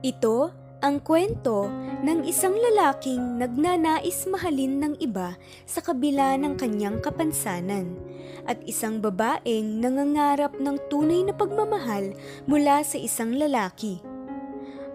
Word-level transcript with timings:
Ito 0.00 0.48
ang 0.80 1.04
kwento 1.04 1.68
ng 2.00 2.24
isang 2.24 2.56
lalaking 2.56 3.36
nagnanais 3.36 4.24
mahalin 4.24 4.80
ng 4.80 4.94
iba 4.96 5.36
sa 5.68 5.84
kabila 5.84 6.40
ng 6.40 6.56
kanyang 6.56 7.04
kapansanan 7.04 8.00
at 8.48 8.56
isang 8.64 9.04
babaeng 9.04 9.76
nangangarap 9.84 10.56
ng 10.56 10.80
tunay 10.88 11.20
na 11.20 11.36
pagmamahal 11.36 12.16
mula 12.48 12.80
sa 12.80 12.96
isang 12.96 13.36
lalaki. 13.36 14.00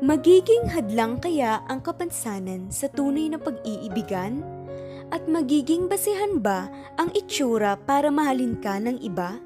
Magiging 0.01 0.73
hadlang 0.73 1.21
kaya 1.21 1.61
ang 1.69 1.85
kapansanan 1.85 2.73
sa 2.73 2.89
tunay 2.89 3.29
na 3.29 3.37
pag-iibigan? 3.37 4.41
At 5.13 5.29
magiging 5.29 5.85
basihan 5.85 6.41
ba 6.41 6.65
ang 6.97 7.13
itsura 7.13 7.77
para 7.77 8.09
mahalin 8.09 8.57
ka 8.57 8.81
ng 8.81 9.05
iba? 9.05 9.37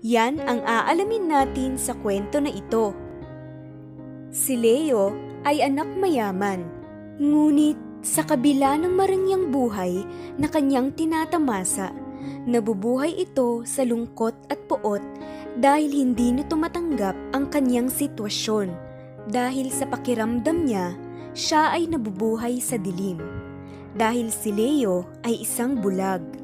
Yan 0.00 0.40
ang 0.48 0.64
aalamin 0.64 1.28
natin 1.28 1.76
sa 1.76 1.92
kwento 1.92 2.40
na 2.40 2.48
ito. 2.48 3.03
Si 4.34 4.58
Leo 4.58 5.14
ay 5.46 5.62
anak 5.62 5.94
mayaman, 5.94 6.66
ngunit 7.22 7.78
sa 8.02 8.26
kabila 8.26 8.74
ng 8.74 8.90
marangyang 8.90 9.54
buhay 9.54 10.02
na 10.34 10.50
kanyang 10.50 10.90
tinatamasa, 10.90 11.94
nabubuhay 12.42 13.14
ito 13.14 13.62
sa 13.62 13.86
lungkot 13.86 14.34
at 14.50 14.58
poot 14.66 14.98
dahil 15.54 15.86
hindi 15.86 16.34
nito 16.34 16.58
matanggap 16.58 17.14
ang 17.30 17.46
kanyang 17.46 17.86
sitwasyon. 17.86 18.74
Dahil 19.30 19.70
sa 19.70 19.86
pakiramdam 19.86 20.66
niya, 20.66 20.98
siya 21.30 21.70
ay 21.70 21.86
nabubuhay 21.86 22.58
sa 22.58 22.74
dilim. 22.74 23.22
Dahil 23.94 24.34
si 24.34 24.50
Leo 24.50 25.06
ay 25.22 25.46
isang 25.46 25.78
bulag. 25.78 26.43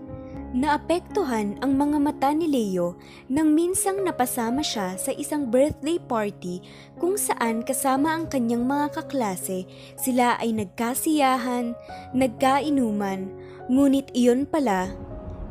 Naapektuhan 0.51 1.63
ang 1.63 1.79
mga 1.79 2.03
mata 2.03 2.35
ni 2.35 2.51
Leo 2.51 2.99
nang 3.31 3.55
minsang 3.55 4.03
napasama 4.03 4.67
siya 4.67 4.99
sa 4.99 5.15
isang 5.15 5.47
birthday 5.47 5.95
party 6.03 6.59
kung 6.99 7.15
saan 7.15 7.63
kasama 7.63 8.19
ang 8.19 8.27
kanyang 8.27 8.67
mga 8.67 8.99
kaklase, 8.99 9.71
sila 9.95 10.35
ay 10.43 10.51
nagkasiyahan, 10.51 11.79
nagkainuman, 12.19 13.31
ngunit 13.71 14.11
iyon 14.11 14.43
pala, 14.43 14.91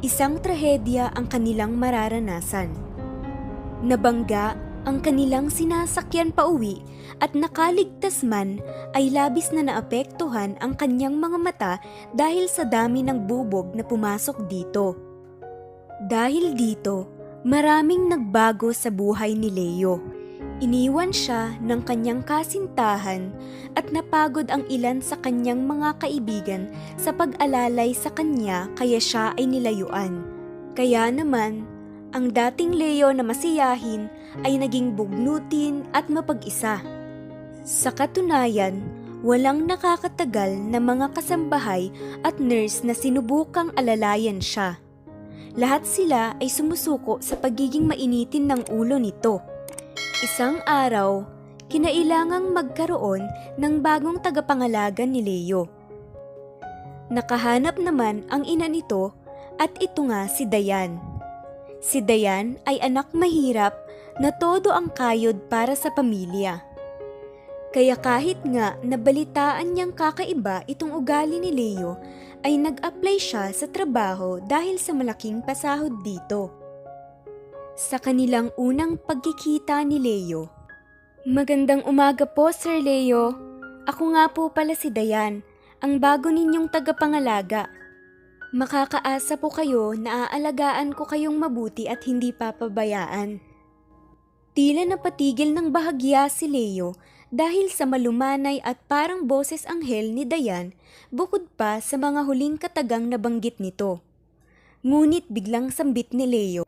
isang 0.03 0.35
trahedya 0.35 1.15
ang 1.15 1.31
kanilang 1.31 1.79
mararanasan. 1.79 2.67
Nabangga 3.79 4.59
ang 4.87 5.03
kanilang 5.03 5.51
sinasakyan 5.51 6.31
pa 6.31 6.47
uwi 6.47 6.79
at 7.19 7.35
nakaligtas 7.35 8.23
man 8.23 8.63
ay 8.95 9.11
labis 9.11 9.51
na 9.51 9.67
naapektuhan 9.67 10.55
ang 10.63 10.75
kanyang 10.75 11.19
mga 11.19 11.37
mata 11.39 11.73
dahil 12.15 12.47
sa 12.47 12.63
dami 12.63 13.03
ng 13.03 13.27
bubog 13.27 13.75
na 13.75 13.83
pumasok 13.83 14.47
dito. 14.47 14.95
Dahil 16.07 16.55
dito, 16.55 17.11
maraming 17.43 18.07
nagbago 18.07 18.71
sa 18.71 18.87
buhay 18.87 19.35
ni 19.35 19.51
Leo. 19.51 19.99
Iniwan 20.59 21.11
siya 21.15 21.55
ng 21.59 21.83
kanyang 21.87 22.23
kasintahan 22.23 23.31
at 23.79 23.91
napagod 23.95 24.47
ang 24.51 24.63
ilan 24.67 24.99
sa 24.99 25.15
kanyang 25.19 25.63
mga 25.63 25.99
kaibigan 26.03 26.67
sa 26.99 27.15
pag-alalay 27.15 27.95
sa 27.95 28.11
kanya 28.11 28.67
kaya 28.75 28.99
siya 28.99 29.31
ay 29.39 29.47
nilayuan. 29.47 30.23
Kaya 30.75 31.11
naman, 31.11 31.67
ang 32.09 32.33
dating 32.33 32.73
Leo 32.73 33.13
na 33.13 33.21
masiyahin 33.21 34.09
ay 34.41 34.57
naging 34.57 34.97
bugnutin 34.97 35.85
at 35.93 36.09
mapag-isa. 36.09 36.81
Sa 37.61 37.93
katunayan, 37.93 38.81
walang 39.21 39.69
nakakatagal 39.69 40.57
na 40.57 40.81
mga 40.81 41.13
kasambahay 41.13 41.93
at 42.25 42.41
nurse 42.41 42.81
na 42.81 42.97
sinubukang 42.97 43.69
alalayan 43.77 44.41
siya. 44.41 44.81
Lahat 45.53 45.85
sila 45.85 46.33
ay 46.41 46.49
sumusuko 46.49 47.21
sa 47.21 47.37
pagiging 47.37 47.85
mainitin 47.85 48.49
ng 48.49 48.61
ulo 48.73 48.97
nito. 48.97 49.43
Isang 50.25 50.63
araw, 50.65 51.25
kinailangang 51.69 52.49
magkaroon 52.49 53.21
ng 53.61 53.73
bagong 53.85 54.17
tagapangalaga 54.23 55.05
ni 55.05 55.21
Leo. 55.21 55.69
Nakahanap 57.09 57.77
naman 57.81 58.25
ang 58.29 58.45
ina 58.45 58.69
nito 58.69 59.13
at 59.57 59.73
ito 59.77 60.05
nga 60.09 60.29
si 60.29 60.45
Dayan. 60.45 61.18
Si 61.79 62.03
Dayan 62.03 62.59
ay 62.67 62.79
anak 62.83 63.11
mahirap 63.15 63.75
na 64.19 64.35
todo 64.35 64.75
ang 64.75 64.91
kayod 64.91 65.47
para 65.47 65.75
sa 65.75 65.91
pamilya. 65.95 66.59
Kaya 67.71 67.95
kahit 67.95 68.41
nga 68.43 68.75
nabalitaan 68.81 69.71
niyang 69.71 69.93
kakaiba 69.93 70.65
itong 70.65 70.91
ugali 70.91 71.39
ni 71.39 71.53
Leo, 71.53 71.95
ay 72.43 72.55
nag-apply 72.59 73.17
siya 73.19 73.51
sa 73.51 73.67
trabaho 73.67 74.39
dahil 74.43 74.79
sa 74.79 74.91
malaking 74.95 75.43
pasahod 75.45 76.01
dito. 76.01 76.51
Sa 77.79 78.01
kanilang 78.01 78.51
unang 78.59 78.99
pagkikita 78.99 79.85
ni 79.85 80.01
Leo, 80.01 80.59
Magandang 81.27 81.83
umaga 81.83 82.23
po, 82.23 82.47
Sir 82.47 82.79
Leo. 82.79 83.35
Ako 83.83 84.15
nga 84.15 84.31
po 84.31 84.47
pala 84.55 84.71
si 84.71 84.87
Dayan, 84.87 85.43
ang 85.83 85.99
bago 85.99 86.31
ninyong 86.31 86.71
tagapangalaga. 86.71 87.67
Makakaasa 88.49 89.37
po 89.37 89.53
kayo 89.53 89.93
na 89.93 90.25
aalagaan 90.25 90.97
ko 90.97 91.05
kayong 91.05 91.37
mabuti 91.37 91.85
at 91.85 92.01
hindi 92.09 92.33
papabayaan. 92.33 93.37
Tila 94.57 94.89
napatigil 94.89 95.53
ng 95.53 95.69
bahagya 95.69 96.25
si 96.33 96.49
Leo 96.49 96.97
dahil 97.29 97.69
sa 97.69 97.85
malumanay 97.85 98.57
at 98.65 98.81
parang 98.89 99.29
boses 99.29 99.69
anghel 99.69 100.09
ni 100.09 100.25
Dayan 100.25 100.73
bukod 101.13 101.45
pa 101.53 101.77
sa 101.77 102.01
mga 102.01 102.25
huling 102.25 102.57
katagang 102.57 103.05
nabanggit 103.05 103.61
nito. 103.61 104.01
Ngunit 104.81 105.29
biglang 105.29 105.69
sambit 105.69 106.09
ni 106.17 106.25
Leo. 106.25 106.65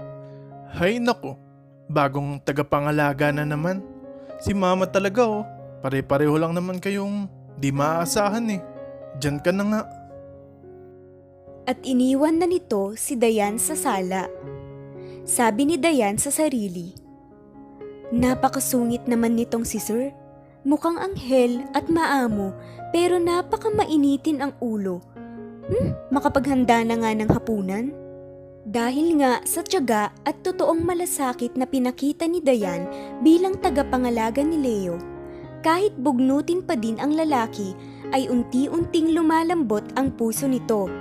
Hay 0.78 1.02
nako, 1.02 1.34
bagong 1.90 2.38
tagapangalaga 2.46 3.34
na 3.34 3.41
naman. 3.41 3.81
Si 4.38 4.53
mama 4.53 4.86
talaga 4.86 5.25
oh, 5.25 5.50
pare-pareho 5.81 6.38
lang 6.38 6.53
naman 6.53 6.78
kayong 6.78 7.25
di 7.58 7.74
maaasahan 7.74 8.53
eh. 8.53 8.62
Diyan 9.18 9.41
ka 9.41 9.50
na 9.50 9.64
nga. 9.66 9.81
At 11.69 11.77
iniwan 11.85 12.41
na 12.41 12.49
nito 12.49 12.97
si 12.97 13.13
Dayan 13.13 13.61
sa 13.61 13.77
sala. 13.77 14.25
Sabi 15.22 15.69
ni 15.69 15.75
Dayan 15.77 16.17
sa 16.17 16.33
sarili, 16.33 16.97
Napakasungit 18.11 19.07
naman 19.07 19.39
nitong 19.39 19.63
si 19.63 19.79
Sir. 19.79 20.11
Mukhang 20.67 20.99
anghel 20.99 21.63
at 21.72 21.88
maamo 21.88 22.51
pero 22.91 23.16
napakamainitin 23.17 24.44
ang 24.44 24.53
ulo. 24.59 24.99
Hmm, 25.72 25.95
makapaghanda 26.11 26.83
na 26.83 26.99
nga 26.99 27.11
ng 27.16 27.29
hapunan? 27.31 27.95
Dahil 28.67 29.17
nga 29.17 29.41
sa 29.47 29.66
tiyaga 29.66 30.13
at 30.28 30.43
totoong 30.43 30.85
malasakit 30.85 31.55
na 31.57 31.66
pinakita 31.66 32.28
ni 32.28 32.43
Dayan 32.43 32.85
bilang 33.23 33.57
tagapangalaga 33.57 34.43
ni 34.45 34.59
Leo, 34.59 34.99
kahit 35.66 35.95
bugnutin 35.97 36.61
pa 36.61 36.75
din 36.78 36.99
ang 37.01 37.16
lalaki 37.16 37.73
ay 38.13 38.28
unti-unting 38.28 39.16
lumalambot 39.16 39.88
ang 39.95 40.13
puso 40.13 40.45
nito. 40.45 40.91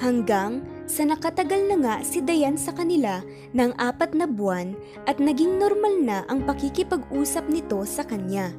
Hanggang 0.00 0.64
sa 0.88 1.04
nakatagal 1.04 1.68
na 1.68 1.76
nga 1.80 1.94
si 2.00 2.24
Dayan 2.24 2.56
sa 2.56 2.72
kanila 2.72 3.20
ng 3.52 3.76
apat 3.76 4.16
na 4.16 4.24
buwan 4.24 4.72
at 5.04 5.20
naging 5.20 5.60
normal 5.60 5.94
na 6.00 6.24
ang 6.32 6.44
pakikipag-usap 6.48 7.44
nito 7.52 7.80
sa 7.84 8.04
kanya. 8.04 8.52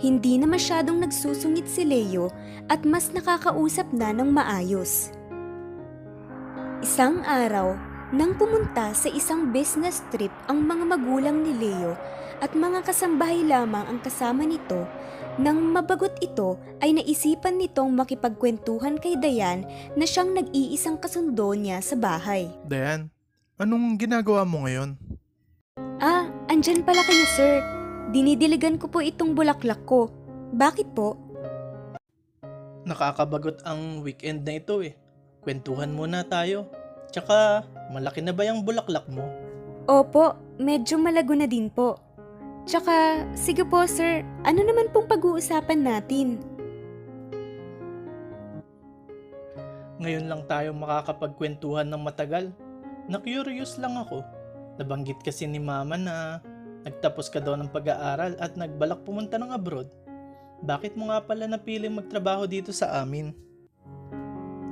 Hindi 0.00 0.40
na 0.40 0.48
masyadong 0.48 1.04
nagsusungit 1.04 1.68
si 1.68 1.84
Leo 1.84 2.32
at 2.72 2.82
mas 2.88 3.12
nakakausap 3.12 3.90
na 3.92 4.10
ng 4.16 4.32
maayos. 4.32 5.12
Isang 6.80 7.20
araw, 7.28 7.76
nang 8.10 8.34
pumunta 8.34 8.90
sa 8.96 9.06
isang 9.12 9.54
business 9.54 10.02
trip 10.10 10.32
ang 10.50 10.66
mga 10.66 10.82
magulang 10.96 11.46
ni 11.46 11.52
Leo 11.54 11.94
at 12.40 12.56
mga 12.56 12.82
kasambahay 12.82 13.44
lamang 13.44 13.86
ang 13.86 13.98
kasama 14.00 14.48
nito, 14.48 14.88
nang 15.40 15.72
mabagot 15.72 16.20
ito 16.20 16.60
ay 16.84 16.92
naisipan 16.92 17.56
nitong 17.56 17.92
makipagkwentuhan 17.96 19.00
kay 19.00 19.16
Dayan 19.16 19.64
na 19.96 20.04
siyang 20.04 20.36
nag-iisang 20.36 21.00
kasundo 21.00 21.56
niya 21.56 21.80
sa 21.80 21.96
bahay. 21.96 22.52
Dayan, 22.68 23.08
anong 23.56 23.96
ginagawa 23.96 24.44
mo 24.44 24.68
ngayon? 24.68 25.00
Ah, 26.00 26.28
andyan 26.48 26.84
pala 26.84 27.00
kayo 27.04 27.24
sir. 27.36 27.60
Dinidiligan 28.10 28.80
ko 28.80 28.90
po 28.90 28.98
itong 29.00 29.36
bulaklak 29.36 29.84
ko. 29.86 30.10
Bakit 30.50 30.92
po? 30.96 31.14
Nakakabagot 32.88 33.62
ang 33.62 34.02
weekend 34.02 34.42
na 34.42 34.58
ito 34.58 34.82
eh. 34.82 34.98
Kwentuhan 35.40 35.94
muna 35.94 36.26
tayo. 36.26 36.66
Tsaka, 37.12 37.64
malaki 37.92 38.20
na 38.24 38.34
ba 38.34 38.44
yung 38.48 38.66
bulaklak 38.66 39.06
mo? 39.12 39.24
Opo, 39.90 40.36
medyo 40.60 41.00
malago 41.00 41.34
na 41.34 41.46
din 41.46 41.70
po. 41.70 41.98
Tsaka, 42.68 43.24
sige 43.32 43.64
po 43.64 43.84
sir, 43.88 44.24
ano 44.44 44.60
naman 44.60 44.92
pong 44.92 45.08
pag-uusapan 45.08 45.80
natin? 45.80 46.40
Ngayon 50.00 50.32
lang 50.32 50.42
tayo 50.48 50.72
makakapagkwentuhan 50.72 51.84
ng 51.88 52.00
matagal. 52.00 52.52
Na-curious 53.04 53.76
lang 53.76 54.00
ako. 54.00 54.24
Nabanggit 54.80 55.20
kasi 55.20 55.44
ni 55.44 55.60
mama 55.60 56.00
na 56.00 56.40
nagtapos 56.88 57.28
ka 57.28 57.36
daw 57.36 57.52
ng 57.52 57.68
pag-aaral 57.68 58.32
at 58.40 58.56
nagbalak 58.56 59.04
pumunta 59.04 59.36
ng 59.36 59.52
abroad. 59.52 59.92
Bakit 60.64 60.96
mo 60.96 61.12
nga 61.12 61.20
pala 61.20 61.44
napiling 61.44 61.92
magtrabaho 61.92 62.48
dito 62.48 62.72
sa 62.72 63.00
amin? 63.04 63.32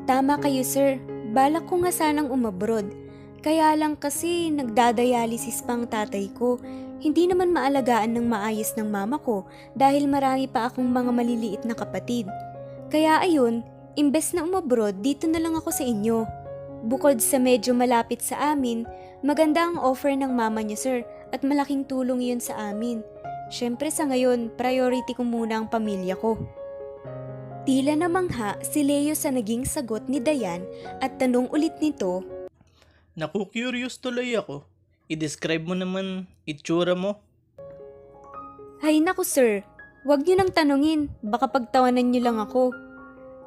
Tama 0.08 0.40
kayo 0.40 0.64
sir, 0.64 0.96
balak 1.36 1.68
ko 1.68 1.84
nga 1.84 1.92
sanang 1.92 2.32
umabroad. 2.32 2.88
Kaya 3.44 3.76
lang 3.76 4.00
kasi 4.00 4.48
nagdadialysis 4.48 5.60
pa 5.60 5.76
ang 5.76 5.84
tatay 5.84 6.32
ko. 6.32 6.56
Hindi 6.98 7.30
naman 7.30 7.54
maalagaan 7.54 8.18
ng 8.18 8.26
maayos 8.26 8.74
ng 8.74 8.90
mama 8.90 9.22
ko 9.22 9.46
dahil 9.78 10.10
marami 10.10 10.50
pa 10.50 10.66
akong 10.66 10.86
mga 10.86 11.10
maliliit 11.14 11.62
na 11.62 11.78
kapatid. 11.78 12.26
Kaya 12.90 13.22
ayun, 13.22 13.62
imbes 13.94 14.34
na 14.34 14.42
umabroad, 14.42 14.98
dito 14.98 15.30
na 15.30 15.38
lang 15.38 15.54
ako 15.54 15.70
sa 15.70 15.86
inyo. 15.86 16.26
Bukod 16.90 17.22
sa 17.22 17.38
medyo 17.38 17.70
malapit 17.70 18.18
sa 18.18 18.54
amin, 18.54 18.82
maganda 19.22 19.66
ang 19.66 19.78
offer 19.78 20.10
ng 20.14 20.30
mama 20.30 20.58
niya 20.62 20.78
sir 20.78 20.98
at 21.30 21.46
malaking 21.46 21.86
tulong 21.86 22.18
yun 22.18 22.42
sa 22.42 22.74
amin. 22.74 23.02
Siyempre 23.50 23.94
sa 23.94 24.10
ngayon, 24.10 24.50
priority 24.58 25.14
ko 25.14 25.22
muna 25.22 25.62
ang 25.62 25.66
pamilya 25.70 26.18
ko. 26.18 26.34
Tila 27.62 27.94
namangha 27.94 28.58
si 28.64 28.82
Leo 28.82 29.14
sa 29.14 29.30
naging 29.30 29.68
sagot 29.68 30.10
ni 30.10 30.18
Dayan 30.18 30.66
at 30.98 31.20
tanong 31.20 31.46
ulit 31.54 31.78
nito, 31.78 32.26
Naku, 33.18 33.50
curious 33.50 33.98
tuloy 33.98 34.30
ako. 34.38 34.62
I-describe 35.08 35.64
mo 35.64 35.72
naman 35.72 36.28
itsura 36.44 36.92
mo. 36.92 37.16
Hay 38.84 39.00
naku 39.00 39.24
sir, 39.24 39.64
wag 40.04 40.22
niyo 40.22 40.36
nang 40.36 40.52
tanungin, 40.52 41.08
baka 41.24 41.48
pagtawanan 41.48 42.12
niyo 42.12 42.28
lang 42.28 42.38
ako. 42.38 42.76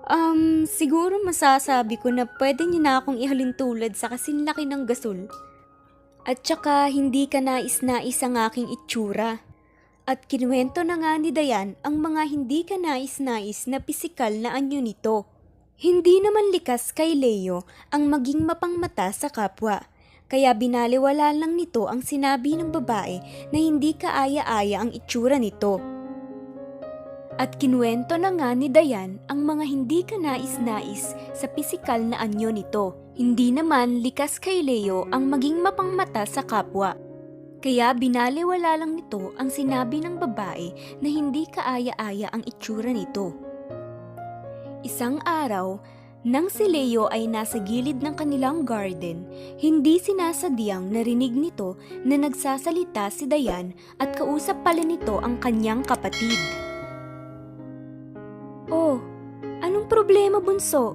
Um, 0.10 0.66
siguro 0.66 1.22
masasabi 1.22 2.02
ko 2.02 2.10
na 2.10 2.26
pwede 2.42 2.66
niyo 2.66 2.82
na 2.82 2.98
akong 2.98 3.22
ihalin 3.22 3.54
tulad 3.54 3.94
sa 3.94 4.10
kasinlaki 4.10 4.66
ng 4.66 4.90
gasol. 4.90 5.30
At 6.26 6.42
saka 6.42 6.90
hindi 6.90 7.30
ka 7.30 7.42
nais-nais 7.42 8.20
ang 8.26 8.42
aking 8.42 8.70
itsura. 8.74 9.46
At 10.10 10.26
kinuwento 10.26 10.82
na 10.82 10.98
nga 10.98 11.14
ni 11.22 11.30
Dayan 11.30 11.78
ang 11.86 12.02
mga 12.02 12.26
hindi 12.26 12.66
ka 12.66 12.82
nais-nais 12.82 13.70
na 13.70 13.78
pisikal 13.78 14.34
na 14.34 14.58
anyo 14.58 14.82
nito. 14.82 15.30
Hindi 15.78 16.22
naman 16.22 16.50
likas 16.50 16.94
kay 16.94 17.14
Leo 17.14 17.66
ang 17.94 18.10
maging 18.10 18.46
mapangmata 18.46 19.14
sa 19.14 19.30
kapwa. 19.30 19.91
Kaya 20.32 20.56
binaliwala 20.56 21.36
lang 21.36 21.60
nito 21.60 21.92
ang 21.92 22.00
sinabi 22.00 22.56
ng 22.56 22.72
babae 22.72 23.20
na 23.52 23.58
hindi 23.60 23.92
kaaya-aya 23.92 24.80
ang 24.80 24.96
itsura 24.96 25.36
nito. 25.36 25.84
At 27.36 27.60
kinuwento 27.60 28.16
na 28.16 28.32
nga 28.32 28.56
ni 28.56 28.72
Dayan 28.72 29.20
ang 29.28 29.44
mga 29.44 29.68
hindi 29.68 30.08
ka 30.08 30.16
nais-nais 30.16 31.12
sa 31.36 31.52
pisikal 31.52 32.00
na 32.00 32.24
anyo 32.24 32.48
nito. 32.48 33.12
Hindi 33.20 33.52
naman 33.52 34.00
likas 34.00 34.40
kay 34.40 34.64
Leo 34.64 35.04
ang 35.12 35.28
maging 35.28 35.60
mapangmata 35.60 36.24
sa 36.24 36.48
kapwa. 36.48 36.96
Kaya 37.60 37.92
binaliwala 37.92 38.80
lang 38.80 38.96
nito 38.96 39.36
ang 39.36 39.52
sinabi 39.52 40.00
ng 40.00 40.16
babae 40.16 40.98
na 41.04 41.08
hindi 41.12 41.44
kaaya-aya 41.44 42.32
ang 42.32 42.48
itsura 42.48 42.96
nito. 42.96 43.36
Isang 44.82 45.20
araw, 45.28 45.78
nang 46.22 46.54
si 46.54 46.70
Leo 46.70 47.10
ay 47.10 47.26
nasa 47.26 47.58
gilid 47.58 47.98
ng 48.06 48.14
kanilang 48.14 48.62
garden, 48.62 49.26
hindi 49.58 49.98
sinasadyang 49.98 50.94
narinig 50.94 51.34
nito 51.34 51.82
na 52.06 52.14
nagsasalita 52.14 53.10
si 53.10 53.26
Dayan 53.26 53.74
at 53.98 54.14
kausap 54.14 54.62
pala 54.62 54.86
nito 54.86 55.18
ang 55.18 55.42
kanyang 55.42 55.82
kapatid. 55.82 56.38
Oh, 58.70 59.02
anong 59.66 59.90
problema 59.90 60.38
bunso? 60.38 60.94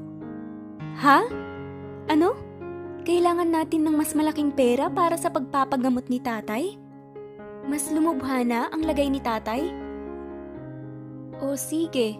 Ha? 1.02 1.26
Ano? 2.06 2.38
Kailangan 3.02 3.50
natin 3.50 3.82
ng 3.82 3.98
mas 3.98 4.14
malaking 4.14 4.54
pera 4.54 4.86
para 4.86 5.18
sa 5.18 5.26
pagpapagamot 5.26 6.06
ni 6.06 6.22
tatay? 6.22 6.78
Mas 7.66 7.90
lumubha 7.90 8.46
na 8.46 8.70
ang 8.70 8.86
lagay 8.86 9.10
ni 9.10 9.18
tatay? 9.18 9.74
O 11.42 11.58
sige, 11.58 12.14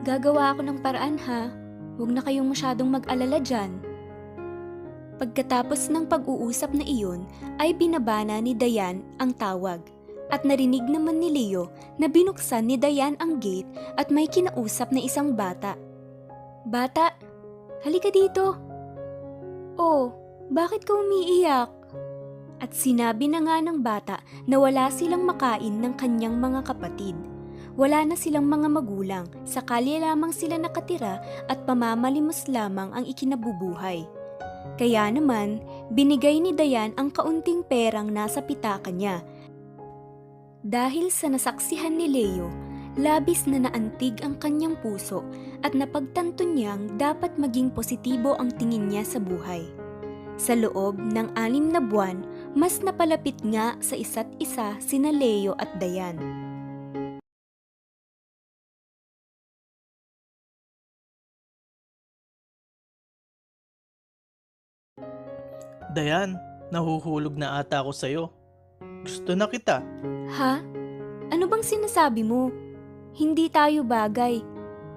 gagawa 0.00 0.56
ako 0.56 0.64
ng 0.64 0.78
paraan 0.80 1.20
ha. 1.28 1.67
Huwag 1.98 2.14
na 2.14 2.22
kayong 2.22 2.54
masyadong 2.54 2.94
mag-alala 2.94 3.42
dyan. 3.42 3.82
Pagkatapos 5.18 5.90
ng 5.90 6.06
pag-uusap 6.06 6.70
na 6.70 6.86
iyon, 6.86 7.26
ay 7.58 7.74
binabana 7.74 8.38
ni 8.38 8.54
Dayan 8.54 9.02
ang 9.18 9.34
tawag. 9.34 9.82
At 10.30 10.46
narinig 10.46 10.86
naman 10.86 11.18
ni 11.18 11.34
Leo 11.34 11.74
na 11.98 12.06
binuksan 12.06 12.70
ni 12.70 12.78
Dayan 12.78 13.18
ang 13.18 13.42
gate 13.42 13.66
at 13.98 14.14
may 14.14 14.30
kinausap 14.30 14.94
na 14.94 15.02
isang 15.02 15.34
bata. 15.34 15.74
Bata, 16.62 17.18
halika 17.82 18.14
dito. 18.14 18.54
Oh, 19.74 20.14
bakit 20.54 20.86
ka 20.86 20.94
umiiyak? 20.94 21.74
At 22.62 22.74
sinabi 22.74 23.26
na 23.26 23.42
nga 23.42 23.58
ng 23.58 23.82
bata 23.82 24.22
na 24.46 24.62
wala 24.62 24.86
silang 24.94 25.26
makain 25.26 25.82
ng 25.82 25.98
kanyang 25.98 26.38
mga 26.38 26.62
kapatid. 26.62 27.18
Wala 27.78 28.02
na 28.02 28.18
silang 28.18 28.50
mga 28.50 28.66
magulang, 28.74 29.30
sakali 29.46 30.02
lamang 30.02 30.34
sila 30.34 30.58
nakatira 30.58 31.22
at 31.46 31.62
pamamalimos 31.62 32.50
lamang 32.50 32.90
ang 32.90 33.06
ikinabubuhay. 33.06 34.02
Kaya 34.74 35.06
naman, 35.14 35.62
binigay 35.94 36.42
ni 36.42 36.50
Dayan 36.50 36.90
ang 36.98 37.14
kaunting 37.14 37.62
perang 37.62 38.10
nasa 38.10 38.42
pitaka 38.42 38.90
niya. 38.90 39.22
Dahil 40.66 41.14
sa 41.14 41.30
nasaksihan 41.30 41.94
ni 41.94 42.10
Leo, 42.10 42.50
labis 42.98 43.46
na 43.46 43.70
naantig 43.70 44.26
ang 44.26 44.34
kanyang 44.42 44.74
puso 44.82 45.22
at 45.62 45.70
napagtanto 45.70 46.42
niyang 46.42 46.98
dapat 46.98 47.38
maging 47.38 47.70
positibo 47.70 48.34
ang 48.42 48.50
tingin 48.58 48.90
niya 48.90 49.06
sa 49.06 49.22
buhay. 49.22 49.62
Sa 50.34 50.58
loob 50.58 50.98
ng 50.98 51.34
anim 51.38 51.70
na 51.70 51.78
buwan, 51.78 52.26
mas 52.58 52.82
napalapit 52.82 53.38
nga 53.46 53.78
sa 53.78 53.94
isa't 53.94 54.26
isa 54.42 54.74
sina 54.82 55.14
Leo 55.14 55.54
at 55.62 55.70
Dayan. 55.78 56.18
Dayan, 65.98 66.38
nahuhulog 66.70 67.34
na 67.34 67.58
ata 67.58 67.82
ako 67.82 67.90
sa'yo. 67.90 68.30
Gusto 69.02 69.34
na 69.34 69.50
kita. 69.50 69.82
Ha? 70.38 70.62
Ano 71.34 71.50
bang 71.50 71.64
sinasabi 71.66 72.22
mo? 72.22 72.54
Hindi 73.18 73.50
tayo 73.50 73.82
bagay. 73.82 74.38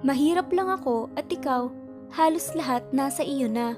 Mahirap 0.06 0.54
lang 0.54 0.70
ako 0.70 1.10
at 1.18 1.26
ikaw, 1.26 1.74
halos 2.14 2.54
lahat 2.54 2.86
nasa 2.94 3.26
iyo 3.26 3.50
na. 3.50 3.74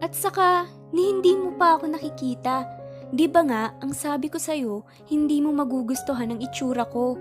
At 0.00 0.16
saka, 0.16 0.64
ni 0.96 1.12
hindi 1.12 1.36
mo 1.36 1.52
pa 1.60 1.76
ako 1.76 1.92
nakikita. 1.92 2.64
Di 3.12 3.28
ba 3.28 3.44
nga, 3.44 3.76
ang 3.84 3.92
sabi 3.92 4.32
ko 4.32 4.40
sa'yo, 4.40 4.80
hindi 5.12 5.44
mo 5.44 5.52
magugustuhan 5.52 6.32
ang 6.32 6.40
itsura 6.40 6.88
ko. 6.88 7.20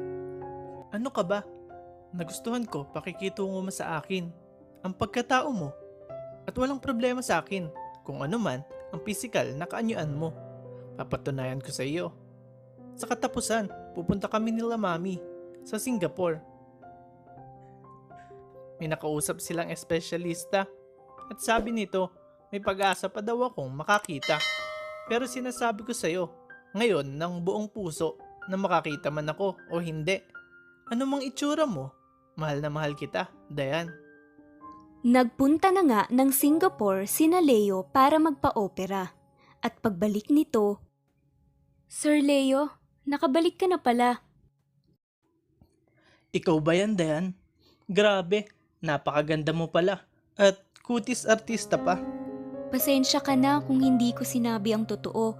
Ano 0.95 1.11
ka 1.11 1.27
ba? 1.27 1.43
Nagustuhan 2.15 2.63
ko, 2.63 2.87
pakikitungo 2.87 3.59
mo 3.59 3.67
sa 3.67 3.99
akin. 3.99 4.31
Ang 4.79 4.95
pagkatao 4.95 5.51
mo. 5.51 5.75
At 6.47 6.55
walang 6.55 6.79
problema 6.79 7.19
sa 7.19 7.43
akin. 7.43 7.67
Kung 8.07 8.23
ano 8.23 8.39
man, 8.39 8.63
ang 8.95 9.03
pisikal 9.03 9.43
na 9.59 9.67
kaanyuan 9.67 10.15
mo. 10.15 10.31
Papatunayan 10.95 11.59
ko 11.59 11.75
sa 11.75 11.83
iyo. 11.83 12.15
Sa 12.95 13.03
katapusan, 13.11 13.67
pupunta 13.91 14.31
kami 14.31 14.55
nila 14.55 14.79
mami 14.79 15.19
sa 15.67 15.75
Singapore. 15.75 16.39
May 18.79 18.87
nakausap 18.87 19.43
silang 19.43 19.67
espesyalista 19.67 20.63
at 21.27 21.37
sabi 21.43 21.75
nito, 21.75 22.07
may 22.55 22.63
pag-asa 22.63 23.11
pa 23.11 23.19
daw 23.19 23.51
akong 23.51 23.67
makakita. 23.67 24.39
Pero 25.11 25.27
sinasabi 25.27 25.83
ko 25.83 25.91
sa 25.91 26.07
iyo, 26.07 26.31
ngayon 26.71 27.19
ng 27.19 27.43
buong 27.43 27.67
puso 27.67 28.15
na 28.47 28.55
makakita 28.55 29.11
man 29.11 29.27
ako 29.27 29.59
o 29.71 29.83
hindi. 29.83 30.23
Ano 30.87 31.03
mang 31.03 31.23
itsura 31.25 31.67
mo? 31.67 31.91
Mahal 32.39 32.63
na 32.63 32.71
mahal 32.71 32.95
kita, 32.95 33.27
Dayan. 33.47 34.04
Nagpunta 35.05 35.69
na 35.69 35.85
nga 35.85 36.01
ng 36.09 36.33
Singapore 36.33 37.05
sina 37.05 37.37
Leo 37.37 37.85
para 37.93 38.17
magpa-opera. 38.17 39.13
At 39.61 39.77
pagbalik 39.77 40.33
nito, 40.33 40.81
Sir 41.85 42.25
Leo, 42.25 42.73
nakabalik 43.05 43.61
ka 43.61 43.69
na 43.69 43.77
pala. 43.77 44.25
Ikaw 46.33 46.57
ba 46.57 46.73
yan, 46.73 46.97
Dayan? 46.97 47.37
Grabe, 47.85 48.49
napakaganda 48.81 49.53
mo 49.53 49.69
pala. 49.69 50.09
At 50.41 50.57
kutis 50.81 51.29
artista 51.29 51.77
pa. 51.77 52.01
Pasensya 52.73 53.21
ka 53.21 53.37
na 53.37 53.61
kung 53.61 53.85
hindi 53.85 54.09
ko 54.09 54.25
sinabi 54.25 54.73
ang 54.73 54.89
totoo. 54.89 55.37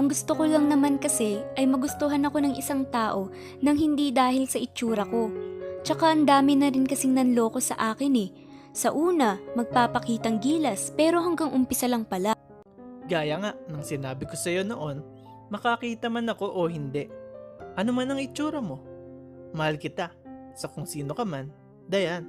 Ang 0.00 0.08
gusto 0.08 0.32
ko 0.32 0.48
lang 0.48 0.72
naman 0.72 0.96
kasi 0.96 1.36
ay 1.60 1.68
magustuhan 1.68 2.24
ako 2.24 2.48
ng 2.48 2.56
isang 2.56 2.88
tao 2.88 3.28
nang 3.60 3.76
hindi 3.76 4.08
dahil 4.08 4.48
sa 4.48 4.56
itsura 4.56 5.04
ko. 5.04 5.28
Tsaka 5.84 6.16
ang 6.16 6.24
dami 6.24 6.56
na 6.56 6.72
rin 6.72 6.88
kasing 6.88 7.12
nanloko 7.12 7.60
sa 7.60 7.76
akin 7.92 8.16
eh. 8.16 8.41
Sa 8.72 8.88
una, 8.88 9.36
magpapakitang 9.52 10.40
gilas 10.40 10.88
pero 10.96 11.20
hanggang 11.20 11.52
umpisa 11.52 11.84
lang 11.84 12.08
pala. 12.08 12.32
Gaya 13.04 13.36
nga 13.36 13.52
ng 13.68 13.84
sinabi 13.84 14.24
ko 14.24 14.32
sa'yo 14.32 14.64
noon, 14.64 15.04
makakita 15.52 16.08
man 16.08 16.32
ako 16.32 16.48
o 16.48 16.64
hindi. 16.72 17.04
Ano 17.76 17.92
man 17.92 18.08
ang 18.08 18.20
itsura 18.20 18.64
mo. 18.64 18.80
Mahal 19.52 19.76
kita 19.76 20.08
sa 20.56 20.72
kung 20.72 20.88
sino 20.88 21.12
ka 21.12 21.28
man, 21.28 21.52
Dayan. 21.84 22.24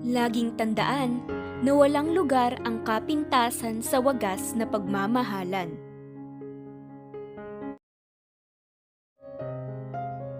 Laging 0.00 0.56
tandaan 0.56 1.20
na 1.60 1.76
walang 1.76 2.16
lugar 2.16 2.56
ang 2.64 2.80
kapintasan 2.80 3.84
sa 3.84 4.00
wagas 4.00 4.56
na 4.56 4.64
pagmamahalan. 4.64 5.76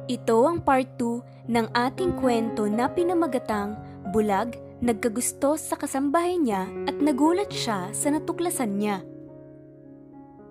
Ito 0.09 0.39
ang 0.49 0.65
part 0.65 0.97
2 0.97 1.51
ng 1.53 1.67
ating 1.77 2.17
kwento 2.17 2.65
na 2.71 2.89
pinamagatang 2.89 3.77
Bulag, 4.15 4.55
nagkagusto 4.85 5.57
sa 5.57 5.75
kasambahay 5.77 6.37
niya 6.37 6.69
at 6.85 6.97
nagulat 7.01 7.49
siya 7.49 7.91
sa 7.97 8.13
natuklasan 8.13 8.77
niya. 8.77 9.01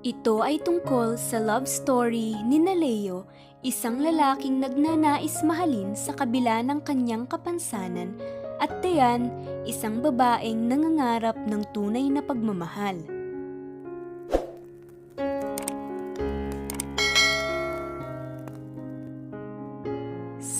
Ito 0.05 0.45
ay 0.45 0.61
tungkol 0.61 1.17
sa 1.17 1.41
love 1.41 1.65
story 1.65 2.37
ni 2.45 2.61
Naleo, 2.61 3.25
isang 3.65 3.97
lalaking 3.97 4.61
nagnanais 4.61 5.41
mahalin 5.41 5.97
sa 5.97 6.13
kabila 6.13 6.61
ng 6.61 6.85
kanyang 6.85 7.25
kapansanan 7.25 8.13
at 8.61 8.71
Dayan, 8.79 9.33
isang 9.65 9.99
babaeng 9.99 10.69
nangangarap 10.69 11.35
ng 11.49 11.61
tunay 11.73 12.07
na 12.07 12.21
pagmamahal. 12.21 13.14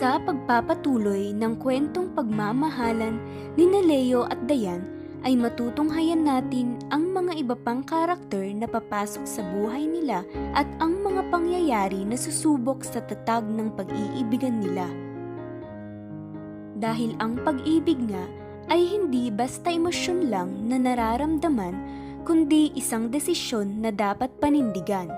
Sa 0.05 0.21
pagpapatuloy 0.21 1.33
ng 1.33 1.57
kwentong 1.57 2.13
pagmamahalan 2.13 3.17
ni 3.57 3.65
Naleo 3.65 4.29
at 4.29 4.37
Dayan 4.45 4.85
ay 5.25 5.33
matutunghayan 5.33 6.21
natin 6.21 6.77
ang 6.93 7.09
mga 7.09 7.33
iba 7.41 7.57
pang 7.57 7.81
karakter 7.81 8.45
na 8.53 8.69
papasok 8.69 9.25
sa 9.25 9.41
buhay 9.41 9.89
nila 9.89 10.21
at 10.53 10.69
ang 10.77 11.01
mga 11.01 11.25
pangyayari 11.33 12.05
na 12.05 12.13
susubok 12.21 12.85
sa 12.85 13.01
tatag 13.01 13.49
ng 13.49 13.73
pag-iibigan 13.73 14.61
nila. 14.61 14.85
Dahil 16.77 17.17
ang 17.17 17.41
pag-ibig 17.41 17.97
nga 18.05 18.29
ay 18.69 18.85
hindi 18.85 19.33
basta 19.33 19.73
emosyon 19.73 20.29
lang 20.29 20.69
na 20.69 20.77
nararamdaman 20.85 21.73
kundi 22.29 22.69
isang 22.77 23.09
desisyon 23.09 23.81
na 23.81 23.89
dapat 23.89 24.29
panindigan. 24.37 25.09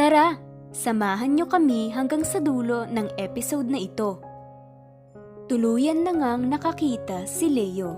Tara, 0.00 0.47
samahan 0.70 1.34
nyo 1.34 1.46
kami 1.48 1.90
hanggang 1.90 2.22
sa 2.22 2.38
dulo 2.38 2.84
ng 2.86 3.16
episode 3.16 3.68
na 3.68 3.80
ito. 3.80 4.20
Tuluyan 5.48 6.04
na 6.04 6.12
ngang 6.12 6.44
nakakita 6.52 7.24
si 7.24 7.48
Leo 7.48 7.96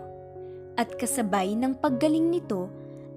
at 0.79 0.97
kasabay 0.97 1.59
ng 1.59 1.77
paggaling 1.77 2.31
nito 2.31 2.71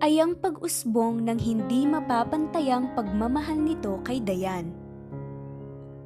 ay 0.03 0.19
ang 0.19 0.35
pag-usbong 0.35 1.23
ng 1.23 1.39
hindi 1.39 1.87
mapapantayang 1.87 2.91
pagmamahal 2.91 3.55
nito 3.55 4.03
kay 4.03 4.19
Dayan. 4.19 4.67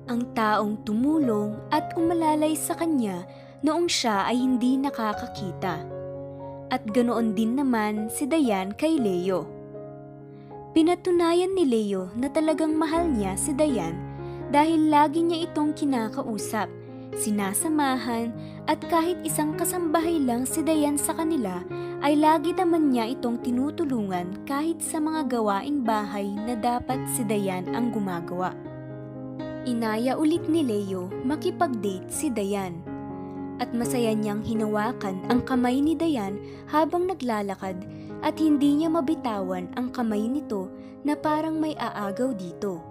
Ang 0.05 0.21
taong 0.37 0.85
tumulong 0.85 1.57
at 1.73 1.97
umalalay 1.97 2.53
sa 2.53 2.77
kanya 2.77 3.25
noong 3.65 3.89
siya 3.89 4.29
ay 4.29 4.37
hindi 4.37 4.77
nakakakita. 4.77 5.81
At 6.67 6.83
ganoon 6.85 7.33
din 7.33 7.57
naman 7.57 8.11
si 8.11 8.29
Dayan 8.29 8.75
kay 8.75 8.99
Leo. 9.01 9.56
Pinatunayan 10.75 11.55
ni 11.55 11.63
Leo 11.63 12.11
na 12.19 12.27
talagang 12.27 12.75
mahal 12.75 13.07
niya 13.07 13.39
si 13.39 13.55
Dayan 13.55 13.95
dahil 14.51 14.91
lagi 14.91 15.23
niya 15.23 15.47
itong 15.47 15.71
kinakausap, 15.71 16.67
sinasamahan 17.15 18.35
at 18.67 18.79
kahit 18.91 19.15
isang 19.23 19.55
kasambahay 19.55 20.19
lang 20.19 20.43
si 20.43 20.59
Dayan 20.59 20.99
sa 20.99 21.15
kanila 21.15 21.63
ay 22.03 22.19
lagi 22.19 22.51
naman 22.51 22.91
niya 22.91 23.15
itong 23.15 23.39
tinutulungan 23.41 24.43
kahit 24.43 24.83
sa 24.83 24.99
mga 24.99 25.39
gawaing 25.39 25.87
bahay 25.87 26.27
na 26.35 26.53
dapat 26.59 26.99
si 27.15 27.23
Dayan 27.23 27.71
ang 27.71 27.95
gumagawa. 27.95 28.51
Inaya 29.63 30.19
ulit 30.19 30.51
ni 30.51 30.67
Leo 30.67 31.07
makipag-date 31.23 32.11
si 32.11 32.27
Dayan 32.27 32.97
at 33.57 33.73
masaya 33.73 34.13
niyang 34.13 34.45
hinawakan 34.45 35.17
ang 35.31 35.41
kamay 35.47 35.81
ni 35.81 35.97
Dayan 35.97 36.37
habang 36.69 37.09
naglalakad 37.09 37.75
at 38.21 38.37
hindi 38.41 38.81
niya 38.81 38.89
mabitawan 38.89 39.69
ang 39.77 39.93
kamay 39.93 40.25
nito 40.25 40.69
na 41.05 41.13
parang 41.13 41.57
may 41.61 41.77
aagaw 41.77 42.33
dito. 42.33 42.81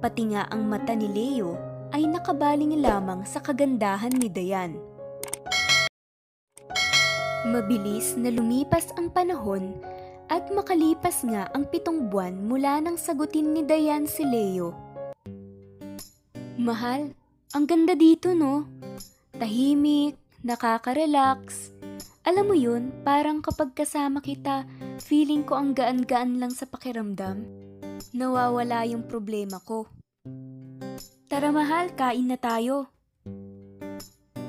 Pati 0.00 0.22
nga 0.32 0.46
ang 0.52 0.68
mata 0.68 0.92
ni 0.92 1.08
Leo 1.08 1.56
ay 1.90 2.04
nakabaling 2.04 2.78
lamang 2.78 3.24
sa 3.24 3.40
kagandahan 3.40 4.12
ni 4.12 4.28
Dayan. 4.28 4.76
Mabilis 7.46 8.18
na 8.18 8.34
lumipas 8.34 8.90
ang 8.98 9.06
panahon 9.08 9.78
at 10.26 10.50
makalipas 10.50 11.22
nga 11.22 11.46
ang 11.54 11.62
pitong 11.70 12.10
buwan 12.10 12.34
mula 12.34 12.82
nang 12.82 12.98
sagutin 12.98 13.54
ni 13.54 13.62
Dayan 13.62 14.10
si 14.10 14.26
Leo. 14.26 14.74
Mahal, 16.58 17.14
ang 17.54 17.64
ganda 17.68 17.94
dito 17.94 18.34
no? 18.34 18.66
Tahimik, 19.36 20.18
nakaka-relax. 20.42 21.75
Alam 22.26 22.50
mo 22.50 22.56
yun, 22.58 22.90
parang 23.06 23.38
kapag 23.38 23.70
kasama 23.70 24.18
kita, 24.18 24.66
feeling 24.98 25.46
ko 25.46 25.62
ang 25.62 25.78
gaan-gaan 25.78 26.42
lang 26.42 26.50
sa 26.50 26.66
pakiramdam. 26.66 27.46
Nawawala 28.10 28.82
yung 28.90 29.06
problema 29.06 29.62
ko. 29.62 29.86
Tara 31.30 31.54
mahal, 31.54 31.94
kain 31.94 32.26
na 32.26 32.34
tayo. 32.34 32.90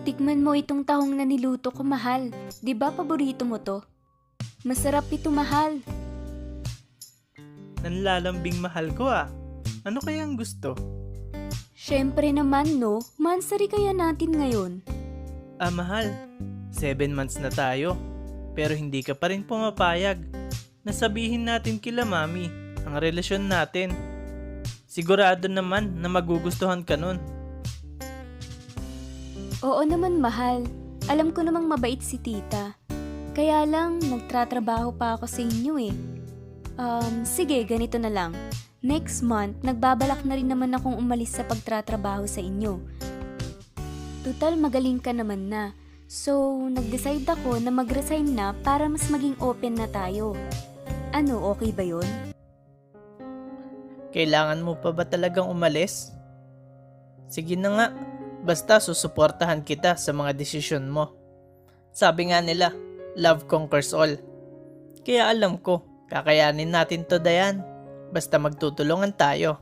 Tikman 0.10 0.42
mo 0.42 0.58
itong 0.58 0.90
tahong 0.90 1.22
na 1.22 1.22
niluto 1.22 1.70
ko 1.70 1.86
mahal. 1.86 2.34
Di 2.66 2.74
ba 2.74 2.90
paborito 2.90 3.46
mo 3.46 3.62
to? 3.62 3.86
Masarap 4.66 5.06
ito 5.14 5.30
mahal. 5.30 5.78
Nanlalambing 7.86 8.58
mahal 8.58 8.90
ko 8.98 9.06
ah. 9.06 9.30
Ano 9.86 10.02
kaya 10.02 10.26
ang 10.26 10.34
gusto? 10.34 10.74
Syempre 11.78 12.34
naman 12.34 12.82
no, 12.82 13.06
mansari 13.22 13.70
kaya 13.70 13.94
natin 13.94 14.34
ngayon. 14.34 14.72
Ah, 15.62 15.70
mahal. 15.70 16.10
Seven 16.72 17.14
months 17.14 17.40
na 17.40 17.52
tayo. 17.52 17.96
Pero 18.58 18.74
hindi 18.74 19.06
ka 19.06 19.14
pa 19.14 19.30
rin 19.30 19.46
pumapayag. 19.46 20.24
Nasabihin 20.88 21.46
natin 21.46 21.78
kila 21.78 22.08
mami 22.08 22.50
ang 22.88 22.98
relasyon 22.98 23.52
natin. 23.52 23.92
Sigurado 24.88 25.52
naman 25.52 26.00
na 26.00 26.08
magugustuhan 26.08 26.82
ka 26.82 26.96
nun. 26.96 27.20
Oo 29.62 29.82
naman 29.84 30.22
mahal, 30.22 30.64
alam 31.12 31.36
ko 31.36 31.44
namang 31.44 31.68
mabait 31.68 32.00
si 32.00 32.18
tita. 32.18 32.78
Kaya 33.38 33.68
lang, 33.70 34.02
nagtratrabaho 34.02 34.98
pa 34.98 35.14
ako 35.14 35.30
sa 35.30 35.46
inyo 35.46 35.74
eh. 35.78 35.96
Um, 36.78 37.22
sige, 37.22 37.62
ganito 37.66 38.02
na 38.02 38.10
lang. 38.10 38.34
Next 38.82 39.22
month, 39.22 39.62
nagbabalak 39.62 40.26
na 40.26 40.38
rin 40.38 40.50
naman 40.50 40.74
akong 40.74 40.98
umalis 40.98 41.38
sa 41.38 41.46
pagtratrabaho 41.46 42.26
sa 42.26 42.42
inyo. 42.42 42.82
Total, 44.26 44.58
magaling 44.58 45.02
ka 45.02 45.14
naman 45.14 45.50
na. 45.50 45.74
So, 46.08 46.56
nag-decide 46.72 47.28
ako 47.28 47.60
na 47.60 47.68
mag-resign 47.68 48.32
na 48.32 48.56
para 48.64 48.88
mas 48.88 49.12
maging 49.12 49.36
open 49.44 49.76
na 49.76 49.92
tayo. 49.92 50.40
Ano, 51.12 51.44
okay 51.52 51.76
ba 51.76 51.84
yon? 51.84 52.08
Kailangan 54.16 54.64
mo 54.64 54.80
pa 54.80 54.96
ba 54.96 55.04
talagang 55.04 55.52
umalis? 55.52 56.16
Sige 57.28 57.60
na 57.60 57.70
nga, 57.76 57.88
basta 58.40 58.80
susuportahan 58.80 59.60
kita 59.68 60.00
sa 60.00 60.16
mga 60.16 60.32
desisyon 60.32 60.88
mo. 60.88 61.12
Sabi 61.92 62.32
nga 62.32 62.40
nila, 62.40 62.72
love 63.20 63.44
conquers 63.52 63.92
all. 63.92 64.16
Kaya 65.04 65.28
alam 65.28 65.60
ko, 65.60 65.84
kakayanin 66.08 66.72
natin 66.72 67.04
to 67.04 67.20
Dayan. 67.20 67.60
Basta 68.16 68.40
magtutulungan 68.40 69.12
tayo. 69.12 69.60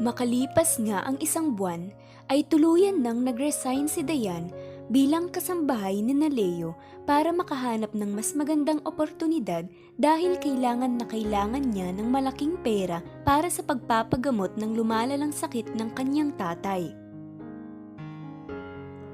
Makalipas 0.00 0.80
nga 0.80 1.04
ang 1.04 1.20
isang 1.20 1.52
buwan, 1.52 1.92
ay 2.32 2.48
tuluyan 2.48 3.04
nang 3.04 3.20
nag-resign 3.20 3.84
si 3.84 4.00
Dayan 4.00 4.48
bilang 4.88 5.28
kasambahay 5.28 6.00
ni 6.00 6.16
Naleo 6.16 6.72
para 7.04 7.28
makahanap 7.28 7.92
ng 7.92 8.08
mas 8.08 8.32
magandang 8.32 8.80
oportunidad 8.88 9.68
dahil 10.00 10.40
kailangan 10.40 10.96
na 10.96 11.04
kailangan 11.04 11.60
niya 11.60 11.92
ng 11.92 12.08
malaking 12.08 12.56
pera 12.64 13.04
para 13.22 13.52
sa 13.52 13.60
pagpapagamot 13.64 14.56
ng 14.56 14.72
lumalalang 14.72 15.32
sakit 15.32 15.76
ng 15.76 15.92
kanyang 15.92 16.32
tatay. 16.40 16.88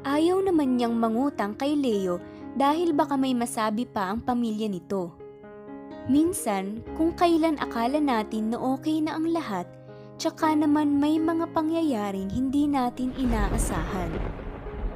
Ayaw 0.06 0.38
naman 0.46 0.78
niyang 0.78 0.94
mangutang 0.94 1.58
kay 1.58 1.74
Leo 1.74 2.22
dahil 2.54 2.94
baka 2.94 3.18
may 3.18 3.34
masabi 3.34 3.82
pa 3.82 4.14
ang 4.14 4.22
pamilya 4.22 4.70
nito. 4.70 5.10
Minsan, 6.06 6.84
kung 6.94 7.16
kailan 7.16 7.56
akala 7.58 7.98
natin 7.98 8.52
na 8.52 8.60
okay 8.60 9.00
na 9.00 9.16
ang 9.16 9.26
lahat, 9.32 9.64
tsaka 10.20 10.52
naman 10.52 11.00
may 11.00 11.16
mga 11.16 11.50
pangyayaring 11.56 12.28
hindi 12.28 12.68
natin 12.68 13.16
inaasahan. 13.16 14.43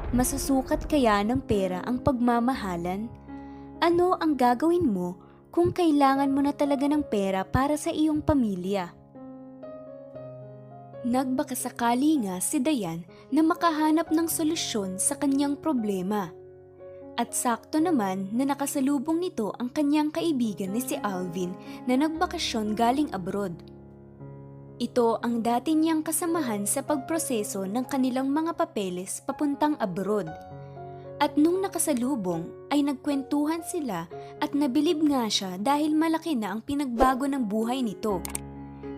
Masusukat 0.09 0.88
kaya 0.88 1.21
ng 1.21 1.45
pera 1.45 1.85
ang 1.85 2.00
pagmamahalan? 2.00 3.12
Ano 3.77 4.17
ang 4.17 4.41
gagawin 4.41 4.88
mo 4.88 5.21
kung 5.53 5.69
kailangan 5.69 6.33
mo 6.33 6.41
na 6.41 6.57
talaga 6.57 6.88
ng 6.88 7.05
pera 7.05 7.45
para 7.45 7.77
sa 7.77 7.93
iyong 7.93 8.25
pamilya? 8.25 8.88
Nagbakasakali 11.05 12.25
nga 12.25 12.41
si 12.41 12.57
Dayan 12.57 13.05
na 13.29 13.45
makahanap 13.45 14.09
ng 14.09 14.33
solusyon 14.33 14.97
sa 14.97 15.12
kanyang 15.12 15.61
problema. 15.61 16.33
At 17.21 17.37
sakto 17.37 17.77
naman 17.77 18.33
na 18.33 18.49
nakasalubong 18.49 19.21
nito 19.21 19.53
ang 19.61 19.69
kanyang 19.69 20.09
kaibigan 20.09 20.73
ni 20.73 20.81
si 20.81 20.97
Alvin 21.05 21.53
na 21.85 22.00
nagbakasyon 22.00 22.73
galing 22.73 23.12
abroad. 23.12 23.61
Ito 24.78 25.18
ang 25.26 25.42
dati 25.42 25.75
niyang 25.75 26.06
kasamahan 26.06 26.62
sa 26.62 26.87
pagproseso 26.87 27.66
ng 27.66 27.82
kanilang 27.90 28.30
mga 28.30 28.54
papeles 28.54 29.18
papuntang 29.26 29.75
abroad. 29.82 30.30
At 31.18 31.35
nung 31.35 31.58
nakasalubong 31.58 32.70
ay 32.70 32.87
nagkwentuhan 32.87 33.66
sila 33.66 34.06
at 34.38 34.54
nabilib 34.54 35.02
nga 35.02 35.26
siya 35.26 35.58
dahil 35.58 35.99
malaki 35.99 36.38
na 36.38 36.54
ang 36.54 36.62
pinagbago 36.62 37.26
ng 37.26 37.42
buhay 37.42 37.82
nito. 37.82 38.23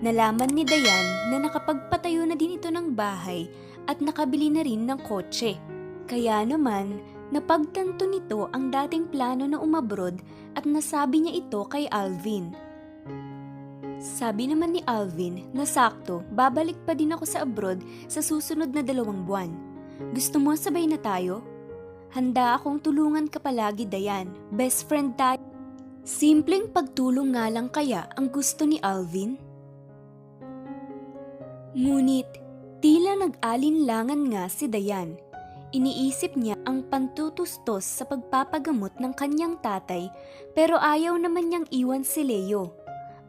Nalaman 0.05 0.53
ni 0.53 0.69
Dayan 0.69 1.33
na 1.33 1.49
nakapagpatayo 1.49 2.29
na 2.29 2.37
din 2.37 2.61
ito 2.61 2.69
ng 2.69 2.93
bahay 2.93 3.49
at 3.89 4.05
nakabili 4.05 4.53
na 4.53 4.61
rin 4.61 4.85
ng 4.85 5.01
kotse. 5.01 5.57
Kaya 6.05 6.45
naman, 6.45 7.01
napagtanto 7.33 8.05
nito 8.05 8.53
ang 8.53 8.69
dating 8.69 9.09
plano 9.09 9.49
na 9.49 9.57
umabroad 9.57 10.21
at 10.61 10.69
nasabi 10.69 11.25
niya 11.25 11.41
ito 11.41 11.65
kay 11.73 11.89
Alvin. 11.89 12.53
Sabi 14.01 14.49
naman 14.49 14.73
ni 14.73 14.81
Alvin 14.89 15.45
na 15.53 15.69
sakto, 15.69 16.25
babalik 16.33 16.81
pa 16.89 16.97
din 16.97 17.13
ako 17.13 17.29
sa 17.29 17.45
abroad 17.45 17.85
sa 18.09 18.25
susunod 18.25 18.73
na 18.73 18.81
dalawang 18.81 19.29
buwan. 19.29 19.53
Gusto 20.17 20.41
mo 20.41 20.57
sabay 20.57 20.89
na 20.89 20.97
tayo? 20.97 21.45
Handa 22.17 22.57
akong 22.57 22.81
tulungan 22.81 23.29
ka 23.29 23.37
palagi, 23.37 23.85
Dayan. 23.85 24.33
Best 24.57 24.89
friend 24.89 25.21
tayo. 25.21 25.37
Simpleng 26.01 26.73
pagtulong 26.73 27.37
nga 27.37 27.53
lang 27.53 27.69
kaya 27.69 28.09
ang 28.17 28.33
gusto 28.33 28.65
ni 28.65 28.81
Alvin? 28.81 29.37
Ngunit, 31.77 32.27
tila 32.81 33.21
nag-alinlangan 33.21 34.33
nga 34.33 34.49
si 34.49 34.65
Dayan. 34.65 35.21
Iniisip 35.71 36.35
niya 36.35 36.59
ang 36.67 36.83
pantutustos 36.89 37.87
sa 37.87 38.03
pagpapagamot 38.03 38.97
ng 38.99 39.13
kanyang 39.15 39.55
tatay 39.63 40.11
pero 40.51 40.75
ayaw 40.81 41.15
naman 41.15 41.47
niyang 41.47 41.67
iwan 41.71 42.03
si 42.03 42.27
Leo, 42.27 42.75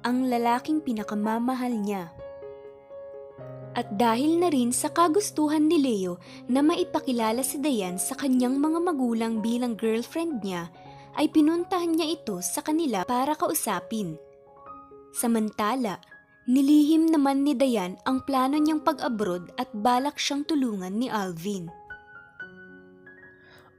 ang 0.01 0.29
lalaking 0.29 0.81
pinakamamahal 0.81 1.73
niya. 1.73 2.13
At 3.71 3.95
dahil 3.95 4.35
na 4.43 4.51
rin 4.51 4.75
sa 4.75 4.91
kagustuhan 4.91 5.71
ni 5.71 5.79
Leo 5.79 6.19
na 6.51 6.59
maipakilala 6.59 7.39
si 7.39 7.55
Dayan 7.55 7.95
sa 7.95 8.19
kanyang 8.19 8.59
mga 8.59 8.79
magulang 8.83 9.39
bilang 9.39 9.79
girlfriend 9.79 10.43
niya, 10.43 10.67
ay 11.15 11.31
pinuntahan 11.31 11.95
niya 11.95 12.19
ito 12.19 12.39
sa 12.43 12.59
kanila 12.59 13.07
para 13.07 13.35
kausapin. 13.35 14.19
Samantala, 15.15 16.03
nilihim 16.47 17.11
naman 17.11 17.47
ni 17.47 17.55
Dayan 17.55 17.95
ang 18.03 18.23
plano 18.27 18.59
niyang 18.59 18.83
pag-abroad 18.83 19.55
at 19.55 19.71
balak 19.71 20.19
siyang 20.19 20.43
tulungan 20.43 20.91
ni 20.91 21.07
Alvin. 21.07 21.71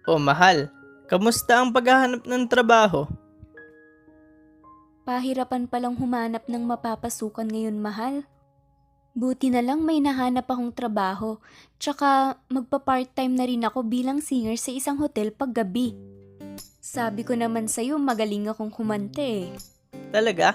O 0.09 0.17
mahal, 0.17 0.73
kamusta 1.05 1.61
ang 1.63 1.71
paghahanap 1.71 2.25
ng 2.25 2.45
trabaho? 2.49 3.07
Pahirapan 5.03 5.67
palang 5.67 5.99
humanap 5.99 6.47
ng 6.47 6.63
mapapasukan 6.63 7.51
ngayon, 7.51 7.75
mahal. 7.83 8.23
Buti 9.19 9.51
na 9.51 9.59
lang 9.59 9.83
may 9.83 9.99
nahanap 9.99 10.47
akong 10.47 10.71
trabaho, 10.71 11.43
tsaka 11.83 12.39
magpa-part-time 12.47 13.35
na 13.35 13.45
rin 13.45 13.67
ako 13.67 13.83
bilang 13.83 14.23
singer 14.23 14.55
sa 14.55 14.71
isang 14.71 15.03
hotel 15.03 15.35
paggabi. 15.35 15.99
Sabi 16.79 17.27
ko 17.27 17.35
naman 17.35 17.67
sa'yo, 17.67 17.99
magaling 17.99 18.47
akong 18.47 18.71
kumante 18.71 19.51
eh. 19.51 19.51
Talaga? 20.15 20.55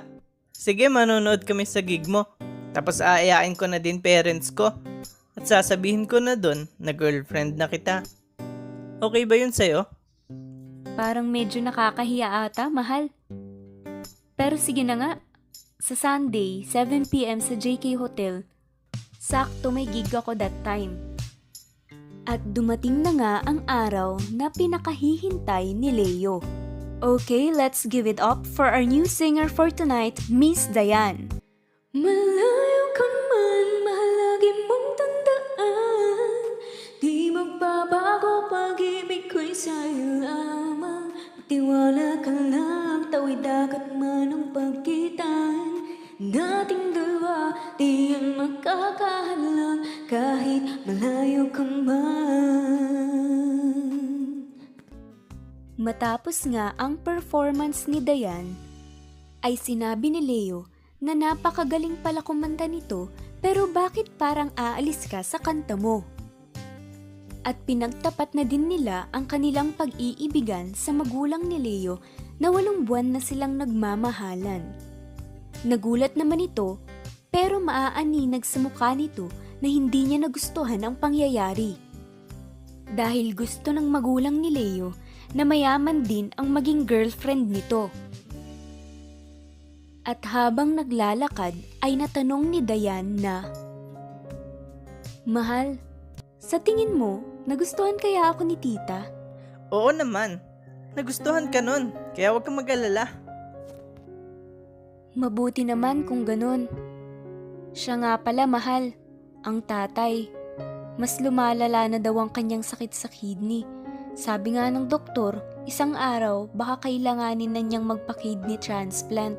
Sige, 0.55 0.87
manonood 0.87 1.43
kami 1.43 1.67
sa 1.67 1.83
gig 1.83 2.07
mo. 2.07 2.23
Tapos 2.71 3.03
aayain 3.03 3.51
ko 3.51 3.67
na 3.67 3.83
din 3.83 3.99
parents 3.99 4.47
ko. 4.55 4.71
At 5.35 5.43
sasabihin 5.43 6.07
ko 6.07 6.23
na 6.23 6.39
doon 6.39 6.71
na 6.79 6.95
girlfriend 6.95 7.59
na 7.59 7.67
kita. 7.67 8.01
Okay 9.03 9.27
ba 9.27 9.35
yun 9.35 9.51
sa'yo? 9.51 9.85
Parang 10.95 11.27
medyo 11.27 11.59
nakakahiya 11.61 12.47
ata, 12.47 12.71
mahal. 12.71 13.11
Pero 14.37 14.53
sige 14.53 14.85
na 14.85 14.95
nga, 15.01 15.11
sa 15.81 15.97
Sunday, 15.97 16.61
7pm 16.61 17.41
sa 17.41 17.57
JK 17.57 17.97
Hotel, 17.97 18.45
sakto 19.17 19.73
may 19.73 19.89
gig 19.89 20.13
ako 20.13 20.37
that 20.37 20.53
time. 20.61 20.93
At 22.29 22.45
dumating 22.53 23.01
na 23.01 23.11
nga 23.17 23.33
ang 23.49 23.65
araw 23.65 24.21
na 24.37 24.53
pinakahihintay 24.53 25.73
ni 25.73 25.89
Leo. 25.89 26.45
Okay, 27.01 27.49
let's 27.49 27.89
give 27.89 28.05
it 28.05 28.21
up 28.21 28.45
for 28.45 28.69
our 28.69 28.85
new 28.85 29.09
singer 29.09 29.49
for 29.49 29.73
tonight, 29.73 30.21
Miss 30.29 30.69
Dayan. 30.69 31.33
Malayo 31.97 32.83
ka 32.93 33.07
man, 33.09 33.67
mahalagi 33.85 34.51
mong 34.69 34.87
tandaan 34.97 36.41
Di 37.01 37.33
magbabago 37.33 38.49
pag-ibig 38.53 39.29
ko'y 39.33 39.53
sa'yo 39.53 40.21
lamang 40.21 40.76
Tiwala 41.47 42.19
ka 42.19 42.27
lang, 42.27 43.07
tawid 43.07 43.39
dagat 43.39 43.95
man 43.95 44.35
ang 44.35 44.51
pagkitan 44.51 45.79
Nating 46.19 46.91
dalawa, 46.91 47.55
di 47.79 48.11
yan 48.11 48.35
makakahalang 48.35 49.87
Kahit 50.11 50.83
malayo 50.83 51.47
ka 51.55 51.63
man 51.63 53.07
Matapos 55.79 56.43
nga 56.51 56.75
ang 56.75 56.99
performance 56.99 57.87
ni 57.87 58.03
Dayan, 58.03 58.51
ay 59.39 59.55
sinabi 59.55 60.11
ni 60.11 60.19
Leo 60.19 60.67
na 60.99 61.15
napakagaling 61.15 61.95
pala 62.03 62.19
kumanta 62.19 62.67
nito 62.67 63.07
pero 63.39 63.71
bakit 63.71 64.11
parang 64.19 64.51
aalis 64.59 65.07
ka 65.07 65.23
sa 65.23 65.39
kanta 65.39 65.79
mo? 65.79 66.16
At 67.47 67.63
pinagtapat 67.63 68.35
na 68.35 68.43
din 68.43 68.67
nila 68.67 69.07
ang 69.15 69.23
kanilang 69.23 69.71
pag-iibigan 69.71 70.75
sa 70.75 70.91
magulang 70.91 71.47
ni 71.47 71.63
Leo 71.63 72.03
na 72.43 72.51
walong 72.51 72.83
buwan 72.83 73.15
na 73.15 73.23
silang 73.23 73.55
nagmamahalan. 73.55 74.67
Nagulat 75.63 76.19
naman 76.19 76.43
ito 76.43 76.75
pero 77.31 77.63
maaaninag 77.63 78.43
sa 78.43 78.59
mukha 78.59 78.91
nito 78.91 79.31
na 79.63 79.71
hindi 79.71 80.03
niya 80.11 80.27
nagustuhan 80.27 80.83
ang 80.83 80.99
pangyayari. 80.99 81.79
Dahil 82.91 83.31
gusto 83.31 83.71
ng 83.71 83.87
magulang 83.87 84.43
ni 84.43 84.51
Leo 84.51 84.91
na 85.31 85.47
mayaman 85.47 86.03
din 86.03 86.27
ang 86.35 86.51
maging 86.51 86.83
girlfriend 86.83 87.47
nito. 87.47 87.87
At 90.03 90.19
habang 90.27 90.75
naglalakad 90.75 91.55
ay 91.79 91.95
natanong 91.95 92.51
ni 92.51 92.59
Dayan 92.59 93.15
na, 93.19 93.47
Mahal, 95.23 95.79
sa 96.39 96.55
tingin 96.63 96.95
mo, 96.95 97.36
nagustuhan 97.47 97.95
kaya 97.95 98.29
ako 98.29 98.43
ni 98.43 98.59
tita? 98.59 99.07
Oo 99.71 99.89
naman. 99.95 100.43
Nagustuhan 100.93 101.47
ka 101.47 101.63
nun, 101.63 101.95
kaya 102.13 102.35
huwag 102.35 102.43
kang 102.43 102.59
mag-alala. 102.59 103.07
Mabuti 105.17 105.65
naman 105.65 106.05
kung 106.05 106.27
ganun. 106.27 106.69
Siya 107.73 107.97
nga 107.97 108.13
pala 108.21 108.45
mahal, 108.45 108.93
ang 109.41 109.63
tatay. 109.65 110.29
Mas 110.97 111.21
lumalala 111.21 111.87
na 111.87 111.97
daw 112.01 112.17
ang 112.17 112.29
kanyang 112.33 112.65
sakit 112.65 112.91
sa 112.93 113.07
kidney. 113.09 113.65
Sabi 114.17 114.57
nga 114.57 114.65
ng 114.73 114.89
doktor, 114.89 115.37
isang 115.69 115.93
araw 115.93 116.49
baka 116.49 116.89
kailanganin 116.89 117.53
na 117.53 117.61
niyang 117.61 117.85
magpa-kidney 117.85 118.57
transplant. 118.57 119.37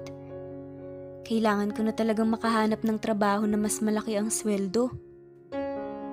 Kailangan 1.27 1.75
ko 1.75 1.83
na 1.83 1.91
talagang 1.91 2.31
makahanap 2.31 2.81
ng 2.87 2.99
trabaho 3.03 3.43
na 3.45 3.59
mas 3.59 3.83
malaki 3.83 4.15
ang 4.15 4.31
sweldo. 4.31 4.95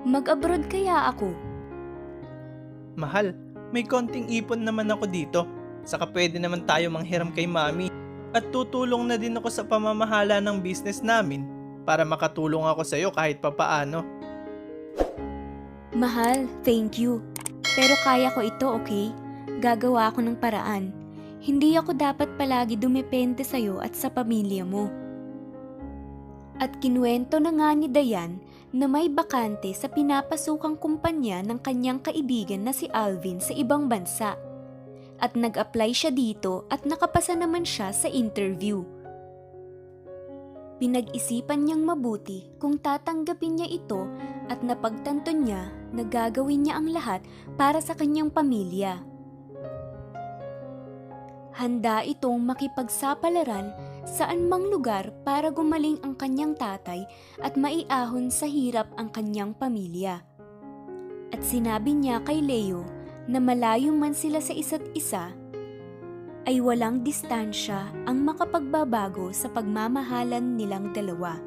Mag-abroad 0.02 0.66
kaya 0.66 1.14
ako? 1.14 1.30
Mahal, 2.96 3.36
may 3.70 3.84
konting 3.84 4.26
ipon 4.32 4.64
naman 4.64 4.88
ako 4.88 5.04
dito. 5.04 5.40
Saka 5.84 6.08
pwede 6.10 6.40
naman 6.40 6.64
tayo 6.64 6.88
manghiram 6.88 7.30
kay 7.30 7.44
mami. 7.44 7.92
At 8.32 8.48
tutulong 8.50 9.06
na 9.06 9.20
din 9.20 9.36
ako 9.36 9.48
sa 9.52 9.62
pamamahala 9.62 10.40
ng 10.42 10.58
business 10.64 11.04
namin 11.04 11.46
para 11.86 12.02
makatulong 12.02 12.66
ako 12.66 12.82
sa'yo 12.82 13.08
kahit 13.14 13.38
papaano. 13.38 14.02
Mahal, 15.94 16.50
thank 16.66 16.98
you. 16.98 17.22
Pero 17.62 17.94
kaya 18.02 18.32
ko 18.34 18.40
ito, 18.42 18.66
okay? 18.80 19.12
Gagawa 19.62 20.10
ako 20.10 20.26
ng 20.26 20.36
paraan. 20.36 20.92
Hindi 21.40 21.78
ako 21.78 21.94
dapat 21.94 22.28
palagi 22.36 22.74
dumepende 22.74 23.46
sa'yo 23.46 23.78
at 23.78 23.94
sa 23.94 24.10
pamilya 24.10 24.66
mo. 24.66 24.90
At 26.56 26.80
kinuwento 26.80 27.36
na 27.36 27.52
nga 27.52 27.76
ni 27.76 27.84
Dayan 27.88 28.40
na 28.72 28.88
may 28.88 29.12
bakante 29.12 29.72
sa 29.76 29.92
pinapasukang 29.92 30.80
kumpanya 30.80 31.44
ng 31.44 31.60
kanyang 31.60 32.00
kaibigan 32.00 32.64
na 32.64 32.72
si 32.72 32.88
Alvin 32.92 33.40
sa 33.40 33.52
ibang 33.52 33.88
bansa. 33.92 34.40
At 35.20 35.36
nag-apply 35.36 35.92
siya 35.92 36.12
dito 36.12 36.64
at 36.68 36.84
nakapasa 36.84 37.36
naman 37.36 37.64
siya 37.64 37.92
sa 37.92 38.08
interview. 38.08 38.84
Pinag-isipan 40.76 41.64
niyang 41.64 41.88
mabuti 41.88 42.52
kung 42.60 42.76
tatanggapin 42.76 43.56
niya 43.56 43.68
ito 43.80 44.04
at 44.52 44.60
napagtanto 44.60 45.32
niya 45.32 45.72
na 45.92 46.04
gagawin 46.04 46.68
niya 46.68 46.76
ang 46.76 46.92
lahat 46.92 47.24
para 47.56 47.80
sa 47.80 47.96
kanyang 47.96 48.28
pamilya. 48.28 49.00
Handa 51.56 52.04
itong 52.04 52.44
makipagsapalaran 52.44 53.72
saan 54.06 54.46
mang 54.46 54.62
lugar 54.70 55.10
para 55.26 55.50
gumaling 55.50 55.98
ang 56.06 56.14
kanyang 56.14 56.54
tatay 56.54 57.02
at 57.42 57.58
maiahon 57.58 58.30
sa 58.30 58.46
hirap 58.46 58.86
ang 58.94 59.10
kanyang 59.10 59.50
pamilya. 59.52 60.22
At 61.34 61.42
sinabi 61.42 61.98
niya 61.98 62.22
kay 62.22 62.38
Leo 62.38 62.86
na 63.26 63.42
malayo 63.42 63.90
man 63.90 64.14
sila 64.14 64.38
sa 64.38 64.54
isa't 64.54 64.86
isa, 64.94 65.34
ay 66.46 66.62
walang 66.62 67.02
distansya 67.02 67.90
ang 68.06 68.22
makapagbabago 68.22 69.34
sa 69.34 69.50
pagmamahalan 69.50 70.54
nilang 70.54 70.94
dalawa. 70.94 71.42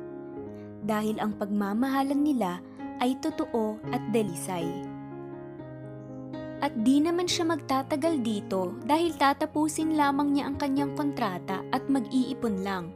Dahil 0.83 1.23
ang 1.23 1.39
pagmamahalan 1.39 2.19
nila 2.19 2.59
ay 2.99 3.15
totoo 3.23 3.79
at 3.95 4.03
delisay. 4.11 4.98
At 6.59 6.75
di 6.75 6.99
naman 6.99 7.27
siya 7.27 7.47
magtatagal 7.47 8.19
dito 8.19 8.75
dahil 8.83 9.15
tatapusin 9.15 9.95
lamang 9.95 10.35
niya 10.35 10.51
ang 10.51 10.59
kanyang 10.59 10.91
kontrata 10.91 11.63
at 11.71 11.87
mag-iipon 11.87 12.55
lang. 12.59 12.91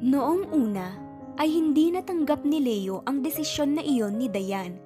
Noong 0.00 0.52
una 0.56 0.96
ay 1.36 1.52
hindi 1.52 1.92
natanggap 1.92 2.48
ni 2.48 2.64
Leo 2.64 3.04
ang 3.04 3.20
desisyon 3.20 3.76
na 3.76 3.82
iyon 3.84 4.16
ni 4.16 4.32
Dayan. 4.32 4.80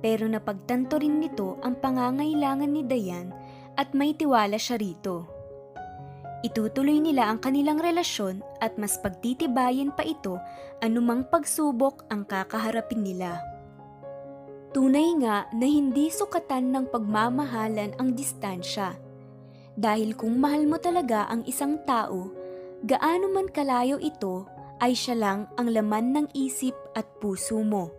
Pero 0.00 0.24
napagtanto 0.24 0.96
rin 0.96 1.20
nito 1.20 1.60
ang 1.60 1.76
pangangailangan 1.76 2.72
ni 2.72 2.84
Dayan 2.84 3.32
at 3.76 3.92
may 3.92 4.16
tiwala 4.16 4.56
siya 4.56 4.80
rito. 4.80 5.28
Itutuloy 6.44 7.00
nila 7.00 7.28
ang 7.32 7.40
kanilang 7.40 7.80
relasyon 7.80 8.44
at 8.60 8.76
mas 8.76 9.00
pagtitibayin 9.00 9.92
pa 9.96 10.04
ito 10.04 10.36
anumang 10.84 11.24
pagsubok 11.28 12.04
ang 12.12 12.28
kakaharapin 12.28 13.00
nila. 13.00 13.53
Tunay 14.74 15.22
nga 15.22 15.46
na 15.54 15.66
hindi 15.70 16.10
sukatan 16.10 16.74
ng 16.74 16.90
pagmamahalan 16.90 17.94
ang 17.94 18.10
distansya. 18.18 18.98
Dahil 19.78 20.18
kung 20.18 20.34
mahal 20.42 20.66
mo 20.66 20.82
talaga 20.82 21.30
ang 21.30 21.46
isang 21.46 21.78
tao, 21.86 22.34
gaano 22.82 23.30
man 23.30 23.46
kalayo 23.54 24.02
ito 24.02 24.50
ay 24.82 24.98
siya 24.98 25.14
lang 25.14 25.46
ang 25.54 25.70
laman 25.70 26.10
ng 26.10 26.26
isip 26.34 26.74
at 26.98 27.06
puso 27.22 27.62
mo. 27.62 27.94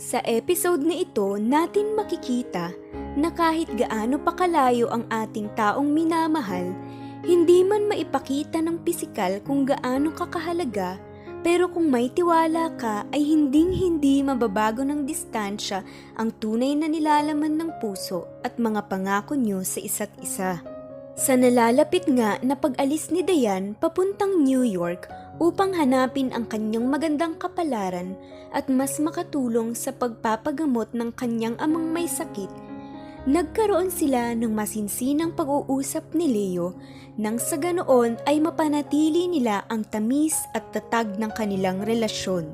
Sa 0.00 0.24
episode 0.24 0.80
na 0.88 0.96
ito, 1.04 1.36
natin 1.36 1.92
makikita 1.92 2.72
na 3.12 3.28
kahit 3.28 3.68
gaano 3.76 4.16
pa 4.16 4.32
kalayo 4.32 4.88
ang 4.88 5.04
ating 5.12 5.52
taong 5.52 5.92
minamahal, 5.92 6.72
hindi 7.28 7.60
man 7.60 7.84
maipakita 7.92 8.56
ng 8.56 8.88
pisikal 8.88 9.36
kung 9.44 9.68
gaano 9.68 10.14
kakahalaga, 10.16 10.96
pero 11.46 11.70
kung 11.70 11.86
may 11.86 12.10
tiwala 12.10 12.74
ka 12.74 13.06
ay 13.14 13.22
hinding-hindi 13.22 14.20
mababago 14.26 14.82
ng 14.82 15.06
distansya 15.06 15.86
ang 16.18 16.34
tunay 16.42 16.74
na 16.74 16.90
nilalaman 16.90 17.54
ng 17.54 17.70
puso 17.78 18.26
at 18.42 18.58
mga 18.58 18.90
pangako 18.90 19.38
nyo 19.38 19.62
sa 19.62 19.78
isa't 19.78 20.12
isa. 20.18 20.60
Sa 21.18 21.34
nalalapit 21.34 22.06
nga 22.06 22.38
na 22.46 22.54
pag-alis 22.54 23.10
ni 23.10 23.26
Dayan 23.26 23.74
papuntang 23.74 24.38
New 24.38 24.62
York 24.62 25.10
upang 25.42 25.74
hanapin 25.74 26.30
ang 26.30 26.46
kanyang 26.46 26.86
magandang 26.86 27.34
kapalaran 27.38 28.14
at 28.54 28.70
mas 28.70 28.98
makatulong 29.02 29.74
sa 29.74 29.90
pagpapagamot 29.90 30.90
ng 30.94 31.10
kanyang 31.14 31.58
amang 31.58 31.90
may 31.90 32.06
sakit, 32.06 32.50
nagkaroon 33.28 33.92
sila 33.92 34.32
ng 34.32 34.48
masinsinang 34.56 35.36
pag-uusap 35.36 36.16
ni 36.16 36.32
Leo 36.32 36.72
nang 37.20 37.36
sa 37.36 37.60
ganoon 37.60 38.16
ay 38.24 38.40
mapanatili 38.40 39.28
nila 39.28 39.68
ang 39.68 39.84
tamis 39.84 40.32
at 40.56 40.72
tatag 40.72 41.20
ng 41.20 41.28
kanilang 41.36 41.84
relasyon. 41.84 42.48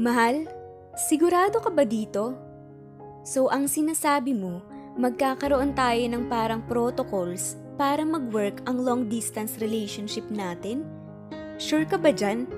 Mahal, 0.00 0.48
sigurado 0.96 1.60
ka 1.60 1.68
ba 1.68 1.84
dito? 1.84 2.32
So 3.20 3.52
ang 3.52 3.68
sinasabi 3.68 4.32
mo, 4.32 4.64
magkakaroon 4.96 5.76
tayo 5.76 6.08
ng 6.08 6.24
parang 6.32 6.64
protocols 6.64 7.60
para 7.76 8.00
mag-work 8.00 8.64
ang 8.64 8.80
long 8.80 9.12
distance 9.12 9.60
relationship 9.60 10.24
natin? 10.32 10.88
Sure 11.60 11.84
ka 11.84 12.00
ba 12.00 12.16
dyan? 12.16 12.48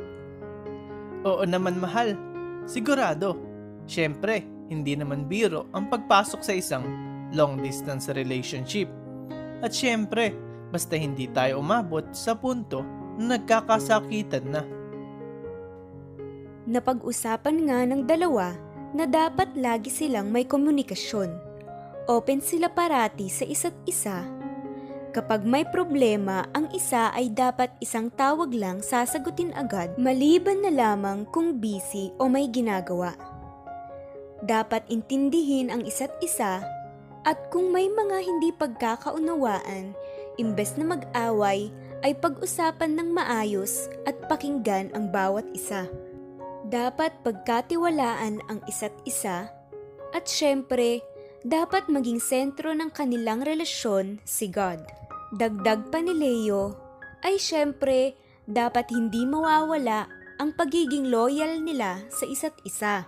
Oo 1.26 1.42
naman 1.42 1.82
mahal. 1.82 2.14
Sigurado. 2.62 3.34
Siyempre, 3.90 4.46
hindi 4.72 4.96
naman 4.96 5.28
biro 5.28 5.68
ang 5.76 5.92
pagpasok 5.92 6.40
sa 6.40 6.56
isang 6.56 6.85
long 7.37 7.61
distance 7.61 8.08
relationship. 8.08 8.88
At 9.61 9.76
siyempre, 9.76 10.32
basta 10.72 10.96
hindi 10.96 11.28
tayo 11.28 11.61
umabot 11.61 12.08
sa 12.16 12.32
punto 12.32 12.80
na 13.20 13.37
nagkakasakitan 13.37 14.46
na. 14.48 14.62
Napag-usapan 16.64 17.56
nga 17.68 17.78
ng 17.85 18.02
dalawa 18.08 18.56
na 18.96 19.04
dapat 19.04 19.52
lagi 19.58 19.92
silang 19.92 20.32
may 20.32 20.48
komunikasyon. 20.48 21.28
Open 22.08 22.40
sila 22.40 22.72
parati 22.72 23.28
sa 23.28 23.44
isa't 23.44 23.74
isa. 23.85 24.24
Kapag 25.12 25.44
may 25.44 25.68
problema, 25.68 26.48
ang 26.56 26.72
isa 26.72 27.12
ay 27.12 27.28
dapat 27.28 27.68
isang 27.85 28.08
tawag 28.08 28.48
lang 28.56 28.80
sasagutin 28.80 29.52
agad 29.52 29.92
maliban 30.00 30.64
na 30.64 30.72
lamang 30.72 31.28
kung 31.28 31.61
busy 31.61 32.08
o 32.16 32.32
may 32.32 32.48
ginagawa. 32.48 33.12
Dapat 34.42 34.90
intindihin 34.90 35.70
ang 35.70 35.87
isa't 35.87 36.12
isa 36.18 36.66
at 37.22 37.38
kung 37.55 37.70
may 37.70 37.87
mga 37.87 38.26
hindi 38.26 38.50
pagkakaunawaan, 38.50 39.94
imbes 40.42 40.74
na 40.74 40.98
mag-away, 40.98 41.70
ay 42.02 42.18
pag-usapan 42.18 42.98
ng 42.98 43.14
maayos 43.14 43.87
at 44.11 44.18
pakinggan 44.26 44.90
ang 44.90 45.14
bawat 45.14 45.46
isa. 45.55 45.87
Dapat 46.66 47.22
pagkatiwalaan 47.22 48.42
ang 48.50 48.59
isa't 48.66 48.94
isa 49.07 49.46
at 50.11 50.26
syempre, 50.26 50.98
dapat 51.46 51.87
maging 51.87 52.18
sentro 52.18 52.74
ng 52.74 52.90
kanilang 52.90 53.42
relasyon 53.42 54.18
si 54.26 54.50
God. 54.50 54.83
Dagdag 55.35 55.94
pa 55.94 55.98
ni 56.02 56.14
Leo 56.14 56.74
ay 57.22 57.38
syempre 57.38 58.18
dapat 58.46 58.90
hindi 58.90 59.22
mawawala 59.22 60.11
ang 60.42 60.55
pagiging 60.59 61.09
loyal 61.09 61.62
nila 61.62 62.02
sa 62.11 62.26
isa't 62.26 62.59
isa. 62.66 63.07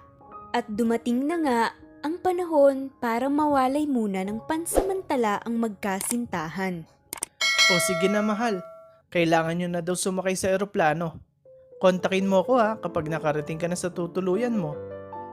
At 0.55 0.71
dumating 0.71 1.27
na 1.27 1.37
nga 1.43 1.61
ang 2.07 2.23
panahon 2.23 2.95
para 3.03 3.27
mawalay 3.27 3.91
muna 3.91 4.23
ng 4.23 4.39
pansamantala 4.47 5.43
ang 5.43 5.59
magkasintahan. 5.59 6.87
O 7.67 7.73
sige 7.83 8.07
na 8.07 8.23
mahal, 8.23 8.63
kailangan 9.11 9.59
nyo 9.59 9.69
na 9.75 9.83
daw 9.83 9.99
sumakay 9.99 10.39
sa 10.39 10.55
eroplano. 10.55 11.19
Kontakin 11.83 12.31
mo 12.31 12.47
ko 12.47 12.55
ha 12.55 12.79
kapag 12.79 13.11
nakarating 13.11 13.59
ka 13.59 13.67
na 13.67 13.75
sa 13.75 13.91
tutuluyan 13.91 14.55
mo. 14.55 14.79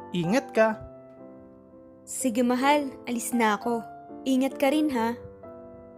Ingat 0.09 0.47
ka. 0.57 0.67
Sige 2.01 2.41
mahal, 2.41 2.89
alis 3.05 3.29
na 3.29 3.61
ako. 3.61 3.85
Ingat 4.25 4.57
ka 4.57 4.73
rin 4.73 4.89
ha. 4.89 5.13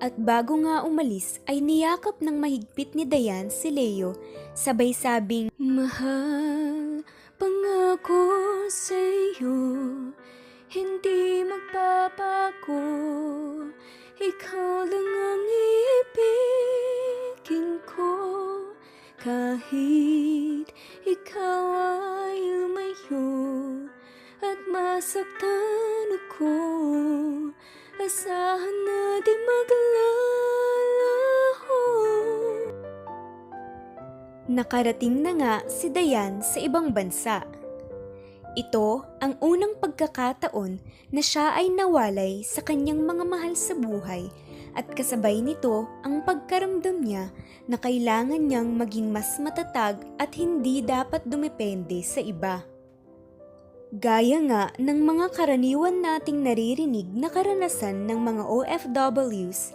At 0.04 0.20
bago 0.20 0.60
nga 0.68 0.84
umalis 0.84 1.40
ay 1.48 1.64
niyakap 1.64 2.20
ng 2.20 2.44
mahigpit 2.44 2.92
ni 2.92 3.08
Dayan 3.08 3.48
si 3.48 3.72
Leo 3.72 4.20
sabay 4.52 4.92
sabing 4.92 5.48
Mahal, 5.56 7.08
pangako 7.40 8.63
sa'yo, 8.70 9.60
hindi 10.72 11.44
magpapago. 11.44 12.84
Ikaw 14.20 14.88
lang 14.88 15.10
ang 15.20 15.46
ibigin 16.08 17.82
ko 17.84 18.14
kahit 19.20 20.68
ikaw 21.04 21.64
ay 21.76 22.40
lumayo 22.40 23.28
at 24.40 24.60
masaktan 24.72 26.08
ako. 26.24 26.56
Asahan 28.04 28.78
na 28.84 29.24
di 29.24 29.32
maglalaho 29.48 30.04
Nakarating 34.52 35.24
na 35.24 35.32
nga 35.40 35.64
si 35.72 35.88
Dayan 35.88 36.44
sa 36.44 36.60
ibang 36.60 36.92
bansa. 36.92 37.63
Ito 38.54 39.02
ang 39.18 39.34
unang 39.42 39.82
pagkakataon 39.82 40.78
na 41.10 41.22
siya 41.26 41.58
ay 41.58 41.74
nawalay 41.74 42.46
sa 42.46 42.62
kanyang 42.62 43.02
mga 43.02 43.26
mahal 43.26 43.58
sa 43.58 43.74
buhay 43.74 44.30
at 44.78 44.86
kasabay 44.94 45.42
nito 45.42 45.90
ang 46.06 46.22
pagkaramdam 46.22 47.02
niya 47.02 47.34
na 47.66 47.82
kailangan 47.82 48.46
niyang 48.46 48.78
maging 48.78 49.10
mas 49.10 49.42
matatag 49.42 50.06
at 50.22 50.38
hindi 50.38 50.86
dapat 50.86 51.26
dumepende 51.26 52.06
sa 52.06 52.22
iba. 52.22 52.62
Gaya 53.94 54.42
nga 54.46 54.74
ng 54.78 55.00
mga 55.06 55.26
karaniwan 55.34 56.02
nating 56.02 56.46
naririnig 56.46 57.10
na 57.14 57.30
karanasan 57.30 58.10
ng 58.10 58.20
mga 58.22 58.44
OFWs, 58.50 59.74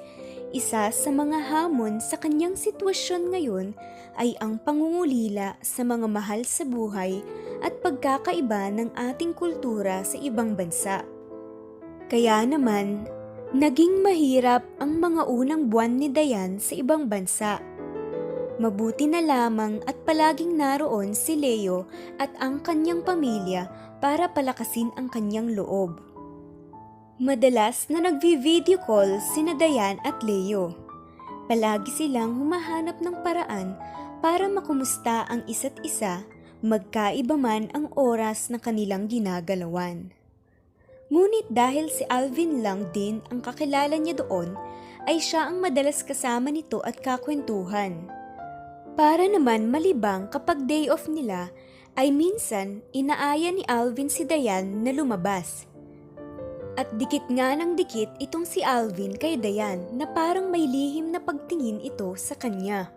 isa 0.48 0.88
sa 0.88 1.10
mga 1.12 1.52
hamon 1.52 2.00
sa 2.00 2.16
kanyang 2.16 2.56
sitwasyon 2.56 3.22
ngayon 3.36 3.66
ay 4.16 4.32
ang 4.40 4.56
pangungulila 4.56 5.60
sa 5.60 5.84
mga 5.84 6.08
mahal 6.08 6.42
sa 6.48 6.64
buhay 6.64 7.20
at 7.60 7.76
pagkakaiba 7.84 8.72
ng 8.72 8.88
ating 8.96 9.36
kultura 9.36 10.00
sa 10.02 10.16
ibang 10.16 10.56
bansa. 10.56 11.04
Kaya 12.08 12.40
naman, 12.48 13.04
naging 13.52 14.00
mahirap 14.00 14.64
ang 14.80 14.96
mga 14.96 15.28
unang 15.28 15.68
buwan 15.68 16.00
ni 16.00 16.08
Dayan 16.08 16.56
sa 16.56 16.72
ibang 16.80 17.04
bansa. 17.04 17.60
Mabuti 18.58 19.06
na 19.06 19.22
lamang 19.22 19.84
at 19.86 19.94
palaging 20.02 20.58
naroon 20.58 21.14
si 21.14 21.38
Leo 21.38 21.86
at 22.18 22.32
ang 22.42 22.58
kanyang 22.64 23.04
pamilya 23.04 23.70
para 24.02 24.32
palakasin 24.32 24.90
ang 24.98 25.06
kanyang 25.12 25.54
loob. 25.54 26.07
Madalas 27.18 27.90
na 27.90 27.98
nagvi-video 27.98 28.78
call 28.86 29.18
sina 29.34 29.50
Dayan 29.58 29.98
at 30.06 30.22
Leo. 30.22 30.70
Palagi 31.50 31.90
silang 31.90 32.38
humahanap 32.38 33.02
ng 33.02 33.26
paraan 33.26 33.74
para 34.22 34.46
makumusta 34.46 35.26
ang 35.26 35.42
isa't 35.50 35.74
isa, 35.82 36.22
magkaiba 36.62 37.34
man 37.34 37.74
ang 37.74 37.90
oras 37.98 38.54
na 38.54 38.62
kanilang 38.62 39.10
ginagalawan. 39.10 40.14
Ngunit 41.10 41.50
dahil 41.50 41.90
si 41.90 42.06
Alvin 42.06 42.62
lang 42.62 42.86
din 42.94 43.18
ang 43.34 43.42
kakilala 43.42 43.98
niya 43.98 44.22
doon, 44.22 44.54
ay 45.10 45.18
siya 45.18 45.50
ang 45.50 45.58
madalas 45.58 46.06
kasama 46.06 46.54
nito 46.54 46.78
at 46.86 47.02
kakwentuhan. 47.02 47.98
Para 48.94 49.26
naman 49.26 49.66
malibang 49.74 50.30
kapag 50.30 50.70
day 50.70 50.86
off 50.86 51.10
nila, 51.10 51.50
ay 51.98 52.14
minsan 52.14 52.78
inaaya 52.94 53.50
ni 53.50 53.66
Alvin 53.66 54.06
si 54.06 54.22
Dayan 54.22 54.86
na 54.86 54.94
lumabas. 54.94 55.67
At 56.78 56.94
dikit 56.94 57.26
nga 57.26 57.58
ng 57.58 57.74
dikit 57.74 58.06
itong 58.22 58.46
si 58.46 58.62
Alvin 58.62 59.18
kay 59.18 59.34
Dayan 59.34 59.98
na 59.98 60.06
parang 60.06 60.46
may 60.46 60.62
lihim 60.62 61.10
na 61.10 61.18
pagtingin 61.18 61.82
ito 61.82 62.14
sa 62.14 62.38
kanya. 62.38 62.94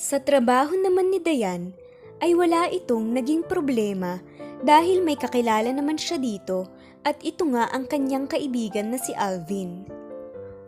Sa 0.00 0.16
trabaho 0.16 0.72
naman 0.72 1.12
ni 1.12 1.20
Dayan 1.20 1.76
ay 2.24 2.32
wala 2.32 2.72
itong 2.72 3.12
naging 3.12 3.44
problema 3.44 4.24
dahil 4.64 5.04
may 5.04 5.20
kakilala 5.20 5.68
naman 5.68 6.00
siya 6.00 6.16
dito 6.16 6.72
At 7.00 7.16
ito 7.24 7.48
nga 7.48 7.64
ang 7.72 7.88
kanyang 7.88 8.28
kaibigan 8.28 8.92
na 8.92 9.00
si 9.00 9.16
Alvin. 9.16 9.88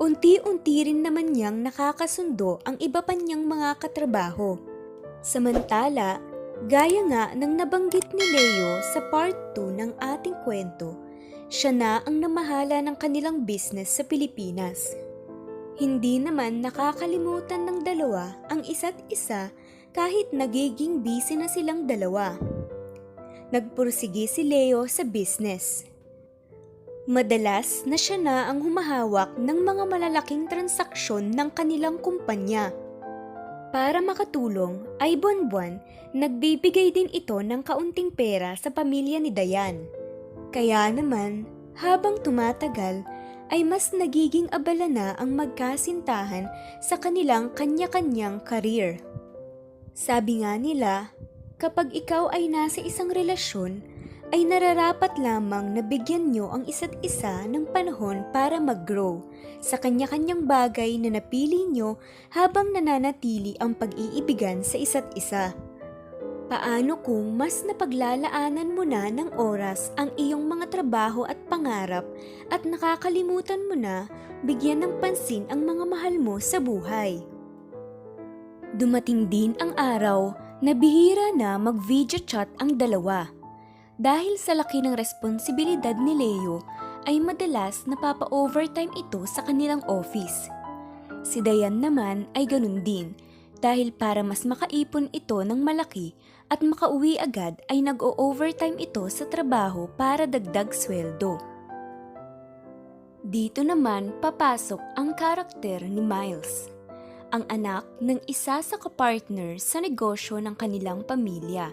Unti-unti 0.01 0.89
rin 0.89 1.05
naman 1.05 1.37
niyang 1.37 1.61
nakakasundo 1.61 2.57
ang 2.65 2.81
iba 2.81 3.05
pa 3.05 3.13
niyang 3.13 3.45
mga 3.45 3.77
katrabaho. 3.77 4.57
Samantala, 5.21 6.25
gaya 6.73 7.05
nga 7.05 7.37
ng 7.37 7.53
nabanggit 7.53 8.09
ni 8.17 8.25
Leo 8.33 8.81
sa 8.81 9.05
part 9.13 9.37
2 9.53 9.77
ng 9.77 9.91
ating 10.01 10.37
kwento, 10.41 10.97
siya 11.53 11.69
na 11.69 12.01
ang 12.09 12.17
namahala 12.17 12.81
ng 12.81 12.97
kanilang 12.97 13.45
business 13.45 14.01
sa 14.01 14.09
Pilipinas. 14.09 14.97
Hindi 15.77 16.17
naman 16.17 16.65
nakakalimutan 16.65 17.69
ng 17.69 17.79
dalawa 17.85 18.41
ang 18.49 18.65
isa't 18.65 18.97
isa 19.13 19.53
kahit 19.93 20.33
nagiging 20.33 21.05
busy 21.05 21.37
na 21.37 21.53
silang 21.53 21.85
dalawa. 21.85 22.41
Nagpursige 23.53 24.25
si 24.25 24.49
Leo 24.49 24.89
sa 24.89 25.05
business. 25.05 25.85
Madalas 27.05 27.85
na 27.85 28.01
siya 28.01 28.17
na 28.17 28.49
ang 28.49 28.65
humahawak 28.65 29.37
ng 29.37 29.59
mga 29.61 29.85
malalaking 29.85 30.49
transaksyon 30.49 31.37
ng 31.37 31.53
kanilang 31.53 32.01
kumpanya. 32.01 32.73
Para 33.77 34.01
makatulong 34.01 34.81
ay 35.05 35.21
buwan-buwan, 35.21 35.85
nagbibigay 36.17 36.97
din 36.97 37.13
ito 37.13 37.37
ng 37.37 37.61
kaunting 37.61 38.09
pera 38.09 38.57
sa 38.57 38.73
pamilya 38.73 39.21
ni 39.21 39.29
Dayan. 39.29 40.02
Kaya 40.53 40.93
naman, 40.93 41.49
habang 41.81 42.21
tumatagal, 42.21 43.01
ay 43.49 43.65
mas 43.65 43.93
nagiging 43.93 44.49
abala 44.53 44.85
na 44.89 45.17
ang 45.17 45.33
magkasintahan 45.33 46.49
sa 46.85 47.01
kanilang 47.01 47.53
kanya-kanyang 47.57 48.41
karir. 48.45 49.01
Sabi 49.93 50.45
nga 50.45 50.57
nila, 50.57 51.13
kapag 51.57 51.93
ikaw 51.93 52.33
ay 52.33 52.49
nasa 52.53 52.85
isang 52.85 53.13
relasyon, 53.13 53.81
ay 54.33 54.49
nararapat 54.49 55.13
lamang 55.21 55.77
na 55.77 55.85
bigyan 55.85 56.33
nyo 56.33 56.49
ang 56.49 56.65
isa't 56.65 56.97
isa 57.05 57.45
ng 57.45 57.69
panahon 57.69 58.25
para 58.33 58.57
mag-grow 58.57 59.21
sa 59.61 59.77
kanya-kanyang 59.77 60.49
bagay 60.49 60.97
na 60.97 61.21
napili 61.21 61.69
nyo 61.69 62.01
habang 62.33 62.73
nananatili 62.73 63.61
ang 63.61 63.77
pag-iibigan 63.77 64.65
sa 64.65 64.81
isa't 64.81 65.05
isa. 65.13 65.53
Paano 66.53 67.01
kung 67.01 67.33
mas 67.33 67.65
napaglalaanan 67.65 68.77
mo 68.77 68.85
na 68.85 69.09
ng 69.09 69.41
oras 69.41 69.89
ang 69.97 70.13
iyong 70.21 70.45
mga 70.45 70.69
trabaho 70.69 71.25
at 71.25 71.41
pangarap 71.49 72.05
at 72.53 72.69
nakakalimutan 72.69 73.57
mo 73.65 73.73
na 73.73 74.05
bigyan 74.45 74.85
ng 74.85 75.01
pansin 75.01 75.49
ang 75.49 75.65
mga 75.65 75.89
mahal 75.89 76.21
mo 76.21 76.37
sa 76.37 76.61
buhay? 76.61 77.25
Dumating 78.77 79.33
din 79.33 79.57
ang 79.65 79.73
araw 79.81 80.37
na 80.61 80.77
bihira 80.77 81.33
na 81.33 81.57
mag-video 81.57 82.21
chat 82.21 82.53
ang 82.61 82.77
dalawa. 82.77 83.33
Dahil 83.97 84.37
sa 84.37 84.53
laki 84.53 84.85
ng 84.85 84.93
responsibilidad 84.93 85.97
ni 85.97 86.13
Leo, 86.13 86.61
ay 87.09 87.17
madalas 87.17 87.89
napapa-overtime 87.89 88.93
ito 88.93 89.25
sa 89.25 89.41
kanilang 89.41 89.81
office. 89.89 90.53
Si 91.25 91.41
Dayan 91.41 91.81
naman 91.81 92.29
ay 92.37 92.45
ganun 92.45 92.85
din 92.85 93.17
dahil 93.63 93.95
para 93.95 94.27
mas 94.27 94.43
makaipon 94.43 95.07
ito 95.15 95.39
ng 95.47 95.63
malaki 95.63 96.13
at 96.53 96.61
makauwi 96.61 97.17
agad 97.17 97.57
ay 97.73 97.81
nag-o-overtime 97.81 98.77
ito 98.77 99.09
sa 99.09 99.25
trabaho 99.25 99.89
para 99.97 100.29
dagdag 100.29 100.69
sweldo. 100.77 101.41
Dito 103.25 103.65
naman 103.65 104.13
papasok 104.21 105.01
ang 105.01 105.17
karakter 105.17 105.81
ni 105.89 106.05
Miles, 106.05 106.69
ang 107.33 107.49
anak 107.49 107.89
ng 108.05 108.21
isa 108.29 108.61
sa 108.61 108.77
kapartner 108.77 109.57
sa 109.57 109.81
negosyo 109.81 110.37
ng 110.45 110.53
kanilang 110.53 111.01
pamilya. 111.01 111.73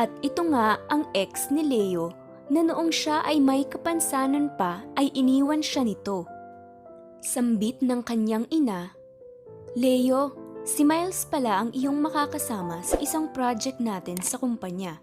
At 0.00 0.08
ito 0.24 0.48
nga 0.48 0.80
ang 0.88 1.04
ex 1.12 1.52
ni 1.52 1.60
Leo 1.60 2.08
na 2.48 2.64
noong 2.64 2.88
siya 2.88 3.20
ay 3.28 3.36
may 3.36 3.68
kapansanan 3.68 4.48
pa 4.56 4.80
ay 4.96 5.12
iniwan 5.12 5.60
siya 5.60 5.84
nito. 5.84 6.24
Sambit 7.20 7.84
ng 7.84 8.00
kanyang 8.00 8.48
ina, 8.48 8.96
Leo, 9.76 10.47
si 10.68 10.84
Miles 10.84 11.24
pala 11.24 11.64
ang 11.64 11.72
iyong 11.72 11.96
makakasama 11.96 12.84
sa 12.84 13.00
isang 13.00 13.32
project 13.32 13.80
natin 13.80 14.20
sa 14.20 14.36
kumpanya. 14.36 15.00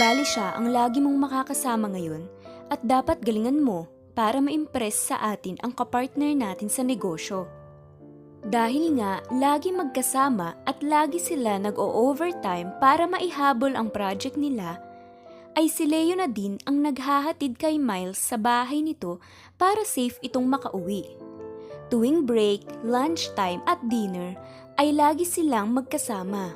Bali 0.00 0.24
siya 0.24 0.56
ang 0.56 0.72
lagi 0.72 1.04
mong 1.04 1.28
makakasama 1.28 1.92
ngayon 1.92 2.24
at 2.72 2.80
dapat 2.80 3.20
galingan 3.20 3.60
mo 3.60 3.84
para 4.16 4.40
ma-impress 4.40 5.12
sa 5.12 5.20
atin 5.36 5.60
ang 5.60 5.76
kapartner 5.76 6.32
natin 6.32 6.72
sa 6.72 6.80
negosyo. 6.80 7.44
Dahil 8.48 8.96
nga 8.96 9.20
lagi 9.28 9.68
magkasama 9.76 10.56
at 10.64 10.80
lagi 10.80 11.20
sila 11.20 11.60
nag-o-overtime 11.60 12.72
para 12.80 13.04
maihabol 13.04 13.76
ang 13.76 13.92
project 13.92 14.40
nila, 14.40 14.80
ay 15.58 15.68
si 15.68 15.84
Leo 15.84 16.16
na 16.16 16.30
din 16.30 16.56
ang 16.64 16.80
naghahatid 16.80 17.58
kay 17.60 17.76
Miles 17.76 18.16
sa 18.16 18.38
bahay 18.40 18.80
nito 18.80 19.20
para 19.58 19.82
safe 19.84 20.16
itong 20.22 20.46
makauwi. 20.46 21.27
Tuwing 21.88 22.28
break, 22.28 22.68
lunchtime 22.84 23.64
at 23.64 23.80
dinner 23.88 24.36
ay 24.76 24.92
lagi 24.92 25.24
silang 25.24 25.72
magkasama. 25.72 26.52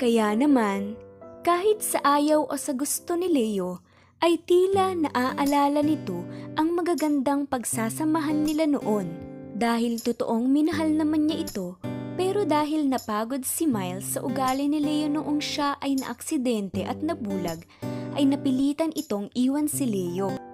Kaya 0.00 0.32
naman, 0.32 0.96
kahit 1.44 1.84
sa 1.84 2.00
ayaw 2.16 2.48
o 2.48 2.54
sa 2.56 2.72
gusto 2.72 3.12
ni 3.12 3.28
Leo, 3.28 3.84
ay 4.24 4.40
tila 4.48 4.96
naaalala 4.96 5.84
nito 5.84 6.24
ang 6.56 6.72
magagandang 6.72 7.44
pagsasamahan 7.44 8.40
nila 8.40 8.64
noon. 8.68 9.12
Dahil 9.52 10.00
totoong 10.00 10.48
minahal 10.48 10.96
naman 10.96 11.28
niya 11.28 11.44
ito, 11.44 11.76
pero 12.16 12.48
dahil 12.48 12.88
napagod 12.88 13.44
si 13.44 13.68
Miles 13.68 14.16
sa 14.16 14.24
ugali 14.24 14.64
ni 14.64 14.80
Leo 14.80 15.12
noong 15.12 15.44
siya 15.44 15.76
ay 15.84 16.00
naaksidente 16.00 16.88
at 16.88 17.04
nabulag, 17.04 17.68
ay 18.16 18.24
napilitan 18.24 18.96
itong 18.96 19.28
iwan 19.36 19.68
si 19.68 19.84
Leo. 19.84 20.49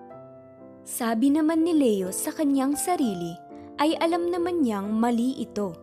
Sabi 0.87 1.35
naman 1.35 1.67
ni 1.67 1.75
Leo 1.75 2.15
sa 2.15 2.31
kanyang 2.31 2.79
sarili, 2.79 3.35
ay 3.83 3.99
alam 3.99 4.31
naman 4.31 4.63
niyang 4.63 4.95
mali 4.95 5.35
ito. 5.35 5.75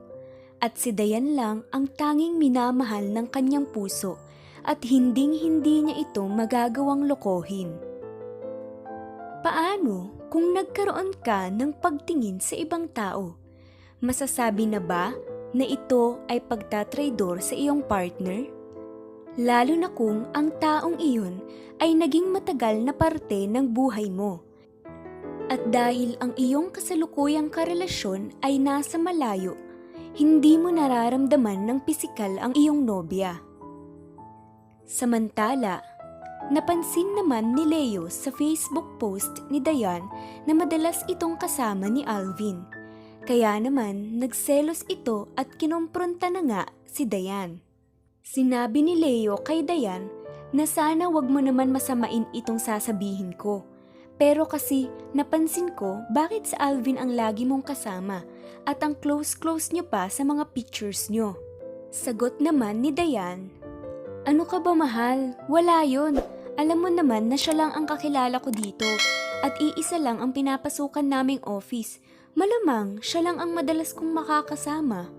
At 0.63 0.79
si 0.79 0.95
Dayan 0.95 1.35
lang 1.35 1.67
ang 1.75 1.91
tanging 1.91 2.39
minamahal 2.39 3.11
ng 3.11 3.27
kanyang 3.27 3.67
puso 3.67 4.15
at 4.63 4.79
hinding-hindi 4.79 5.91
niya 5.91 6.07
ito 6.07 6.23
magagawang 6.23 7.03
lokohin. 7.11 7.75
Paano 9.43 10.23
kung 10.31 10.55
nagkaroon 10.55 11.19
ka 11.19 11.51
ng 11.51 11.83
pagtingin 11.83 12.39
sa 12.39 12.55
ibang 12.55 12.87
tao? 12.87 13.35
Masasabi 13.99 14.71
na 14.71 14.79
ba 14.79 15.11
na 15.51 15.67
ito 15.67 16.23
ay 16.31 16.39
pagtatraidor 16.47 17.43
sa 17.43 17.59
iyong 17.59 17.83
partner? 17.83 18.47
Lalo 19.35 19.75
na 19.75 19.91
kung 19.91 20.31
ang 20.31 20.47
taong 20.63 20.95
iyon 20.95 21.43
ay 21.83 21.91
naging 21.91 22.31
matagal 22.31 22.79
na 22.79 22.95
parte 22.95 23.51
ng 23.51 23.67
buhay 23.67 24.07
mo. 24.07 24.52
At 25.51 25.59
dahil 25.71 26.15
ang 26.23 26.31
iyong 26.39 26.71
kasalukuyang 26.71 27.51
karelasyon 27.51 28.31
ay 28.43 28.59
nasa 28.59 28.95
malayo, 28.95 29.59
hindi 30.13 30.55
mo 30.55 30.69
nararamdaman 30.69 31.65
ng 31.67 31.79
pisikal 31.83 32.31
ang 32.39 32.53
iyong 32.53 32.85
nobya. 32.85 33.41
Samantala, 34.85 35.81
napansin 36.53 37.17
naman 37.17 37.57
ni 37.57 37.65
Leo 37.65 38.07
sa 38.13 38.29
Facebook 38.29 39.01
post 39.01 39.31
ni 39.49 39.57
Dayan 39.57 40.05
na 40.45 40.53
madalas 40.53 41.01
itong 41.09 41.39
kasama 41.39 41.89
ni 41.89 42.05
Alvin. 42.05 42.61
Kaya 43.23 43.55
naman 43.57 44.19
nagselos 44.19 44.83
ito 44.91 45.31
at 45.39 45.55
kinompronta 45.55 46.27
na 46.27 46.41
nga 46.43 46.63
si 46.83 47.07
Dayan. 47.07 47.63
Sinabi 48.23 48.83
ni 48.83 48.99
Leo 48.99 49.39
kay 49.41 49.63
Dayan 49.63 50.07
na 50.53 50.69
sana 50.69 51.09
wag 51.09 51.25
mo 51.25 51.41
naman 51.41 51.73
masamain 51.73 52.29
itong 52.37 52.61
sasabihin 52.61 53.33
ko. 53.33 53.72
Pero 54.21 54.45
kasi 54.45 54.87
napansin 55.11 55.73
ko 55.73 56.05
bakit 56.13 56.49
sa 56.53 56.71
Alvin 56.71 57.01
ang 57.01 57.13
lagi 57.13 57.43
mong 57.43 57.65
kasama 57.65 58.21
at 58.63 58.79
ang 58.85 58.95
close-close 58.99 59.73
niyo 59.73 59.83
pa 59.89 60.07
sa 60.07 60.23
mga 60.23 60.53
pictures 60.53 61.09
niyo. 61.09 61.35
Sagot 61.93 62.41
naman 62.41 62.81
ni 62.81 62.89
Dayan, 62.89 63.53
Ano 64.23 64.47
ka 64.47 64.63
ba 64.63 64.71
mahal? 64.71 65.35
Wala 65.51 65.83
yon. 65.83 66.15
Alam 66.55 66.87
mo 66.87 66.89
naman 66.89 67.27
na 67.27 67.35
siya 67.35 67.59
lang 67.59 67.75
ang 67.75 67.83
kakilala 67.83 68.39
ko 68.39 68.53
dito 68.55 68.87
at 69.43 69.51
iisa 69.59 69.99
lang 69.99 70.23
ang 70.23 70.31
pinapasukan 70.31 71.03
naming 71.03 71.43
office. 71.43 71.99
Malamang 72.33 73.03
siya 73.03 73.27
lang 73.29 73.37
ang 73.37 73.51
madalas 73.51 73.91
kong 73.91 74.09
makakasama. 74.15 75.11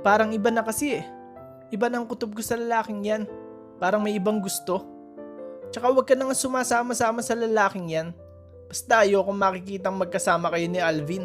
Parang 0.00 0.32
iba 0.32 0.48
na 0.48 0.64
kasi 0.64 0.98
eh. 0.98 1.04
Iba 1.68 1.92
ang 1.92 2.08
kutob 2.08 2.32
ko 2.32 2.40
sa 2.40 2.56
lalaking 2.56 3.04
yan. 3.04 3.22
Parang 3.76 4.00
may 4.00 4.16
ibang 4.16 4.40
gusto. 4.40 4.80
Tsaka 5.68 5.92
huwag 5.92 6.08
ka 6.08 6.16
na 6.16 6.32
nga 6.32 6.36
sumasama-sama 6.38 7.20
sa 7.20 7.36
lalaking 7.36 7.92
yan. 7.92 8.08
Basta 8.68 9.00
ayoko 9.00 9.32
makikitang 9.32 9.96
magkasama 9.96 10.52
kayo 10.52 10.68
ni 10.68 10.76
Alvin. 10.76 11.24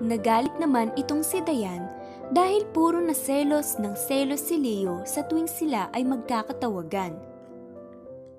Nagalit 0.00 0.52
naman 0.56 0.92
itong 0.96 1.20
si 1.20 1.44
Dayan 1.44 1.88
dahil 2.32 2.64
puro 2.72 3.00
na 3.00 3.12
selos 3.12 3.76
ng 3.76 3.92
selos 3.96 4.48
si 4.48 4.56
Leo 4.56 5.04
sa 5.04 5.24
tuwing 5.28 5.48
sila 5.48 5.92
ay 5.92 6.08
magkakatawagan. 6.08 7.16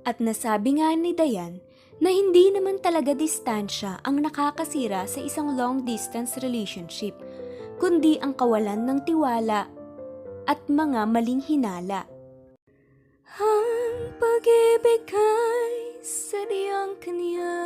At 0.05 0.17
nasabi 0.17 0.81
nga 0.81 0.93
ni 0.97 1.13
Dayan 1.13 1.61
na 1.97 2.13
hindi 2.13 2.53
naman 2.53 2.77
talaga 2.81 3.13
distansya 3.17 4.01
ang 4.05 4.21
nakakasira 4.21 5.05
sa 5.09 5.21
isang 5.21 5.57
long 5.57 5.81
distance 5.81 6.37
relationship, 6.41 7.17
kundi 7.81 8.21
ang 8.21 8.37
kawalan 8.37 8.85
ng 8.85 8.99
tiwala 9.05 9.65
at 10.45 10.61
mga 10.69 11.09
maling 11.09 11.41
hinala. 11.41 12.05
Ang 13.37 14.13
pag-ibig 14.21 15.09
ay 15.13 15.86
sadyang 16.01 16.93
kanya 17.01 17.57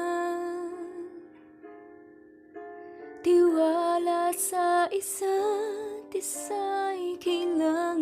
Tiwala 3.21 4.33
sa 4.33 4.89
isa't 4.89 6.09
isa'y 6.09 7.21
kailangan. 7.21 8.01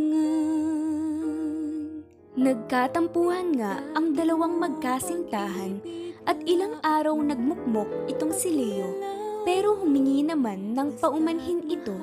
Nagkatampuhan 2.39 3.52
nga 3.60 3.84
ang 4.00 4.15
dalawang 4.15 4.56
magkasintahan 4.56 5.84
at 6.24 6.39
ilang 6.48 6.80
araw 6.80 7.20
nagmukmok 7.20 8.08
itong 8.08 8.32
si 8.32 8.48
Leo. 8.48 8.96
Pero 9.44 9.76
humingi 9.76 10.24
naman 10.24 10.72
ng 10.72 11.04
paumanhin 11.04 11.68
ito. 11.68 12.00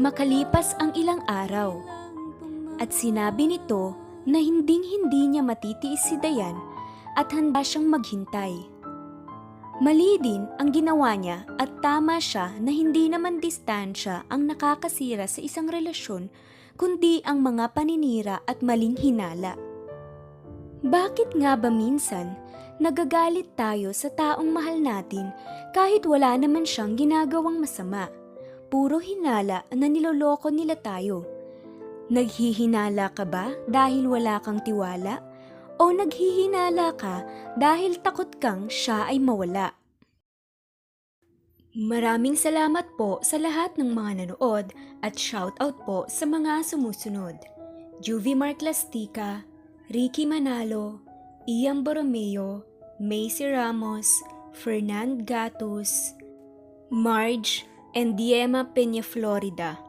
Makalipas 0.00 0.72
ang 0.80 0.96
ilang 0.96 1.20
araw. 1.28 1.84
At 2.80 2.96
sinabi 2.96 3.44
nito 3.44 3.92
na 4.24 4.40
hinding 4.40 4.88
hindi 4.88 5.36
niya 5.36 5.44
matitiis 5.44 6.00
si 6.00 6.16
Dayan 6.16 6.77
at 7.14 7.32
handa 7.32 7.64
siyang 7.64 7.88
maghintay. 7.88 8.58
Mali 9.78 10.18
din 10.18 10.42
ang 10.58 10.74
ginawa 10.74 11.14
niya 11.14 11.46
at 11.54 11.70
tama 11.78 12.18
siya 12.18 12.50
na 12.58 12.74
hindi 12.74 13.06
naman 13.06 13.38
distansya 13.38 14.26
ang 14.26 14.50
nakakasira 14.50 15.30
sa 15.30 15.38
isang 15.38 15.70
relasyon 15.70 16.26
kundi 16.74 17.22
ang 17.22 17.46
mga 17.46 17.70
paninira 17.78 18.42
at 18.42 18.58
maling 18.58 18.98
hinala. 18.98 19.54
Bakit 20.82 21.34
nga 21.38 21.54
ba 21.54 21.70
minsan 21.70 22.34
nagagalit 22.82 23.54
tayo 23.54 23.94
sa 23.94 24.10
taong 24.10 24.50
mahal 24.50 24.82
natin 24.82 25.30
kahit 25.74 26.06
wala 26.06 26.34
naman 26.34 26.66
siyang 26.66 26.98
ginagawang 26.98 27.62
masama? 27.62 28.10
Puro 28.66 28.98
hinala 28.98 29.62
na 29.74 29.86
niloloko 29.86 30.50
nila 30.50 30.74
tayo. 30.74 31.22
Naghihinala 32.10 33.14
ka 33.14 33.22
ba 33.26 33.54
dahil 33.70 34.10
wala 34.10 34.42
kang 34.42 34.58
tiwala? 34.62 35.27
O 35.78 35.94
naghihinala 35.94 36.90
ka 36.98 37.22
dahil 37.54 38.02
takot 38.02 38.26
kang 38.42 38.66
siya 38.66 39.06
ay 39.06 39.22
mawala? 39.22 39.78
Maraming 41.78 42.34
salamat 42.34 42.98
po 42.98 43.22
sa 43.22 43.38
lahat 43.38 43.78
ng 43.78 43.94
mga 43.94 44.12
nanood 44.26 44.74
at 45.06 45.14
shoutout 45.14 45.78
po 45.86 46.02
sa 46.10 46.26
mga 46.26 46.66
sumusunod. 46.66 47.38
Juvie 48.02 48.34
Marclastica, 48.34 49.46
Ricky 49.86 50.26
Manalo, 50.26 50.98
Ian 51.46 51.86
Borromeo, 51.86 52.66
Macy 52.98 53.46
Ramos, 53.46 54.10
Fernand 54.50 55.30
Gatos, 55.30 56.18
Marge, 56.90 57.62
and 57.94 58.18
Diema 58.18 58.66
Peña 58.74 59.06
Florida. 59.06 59.87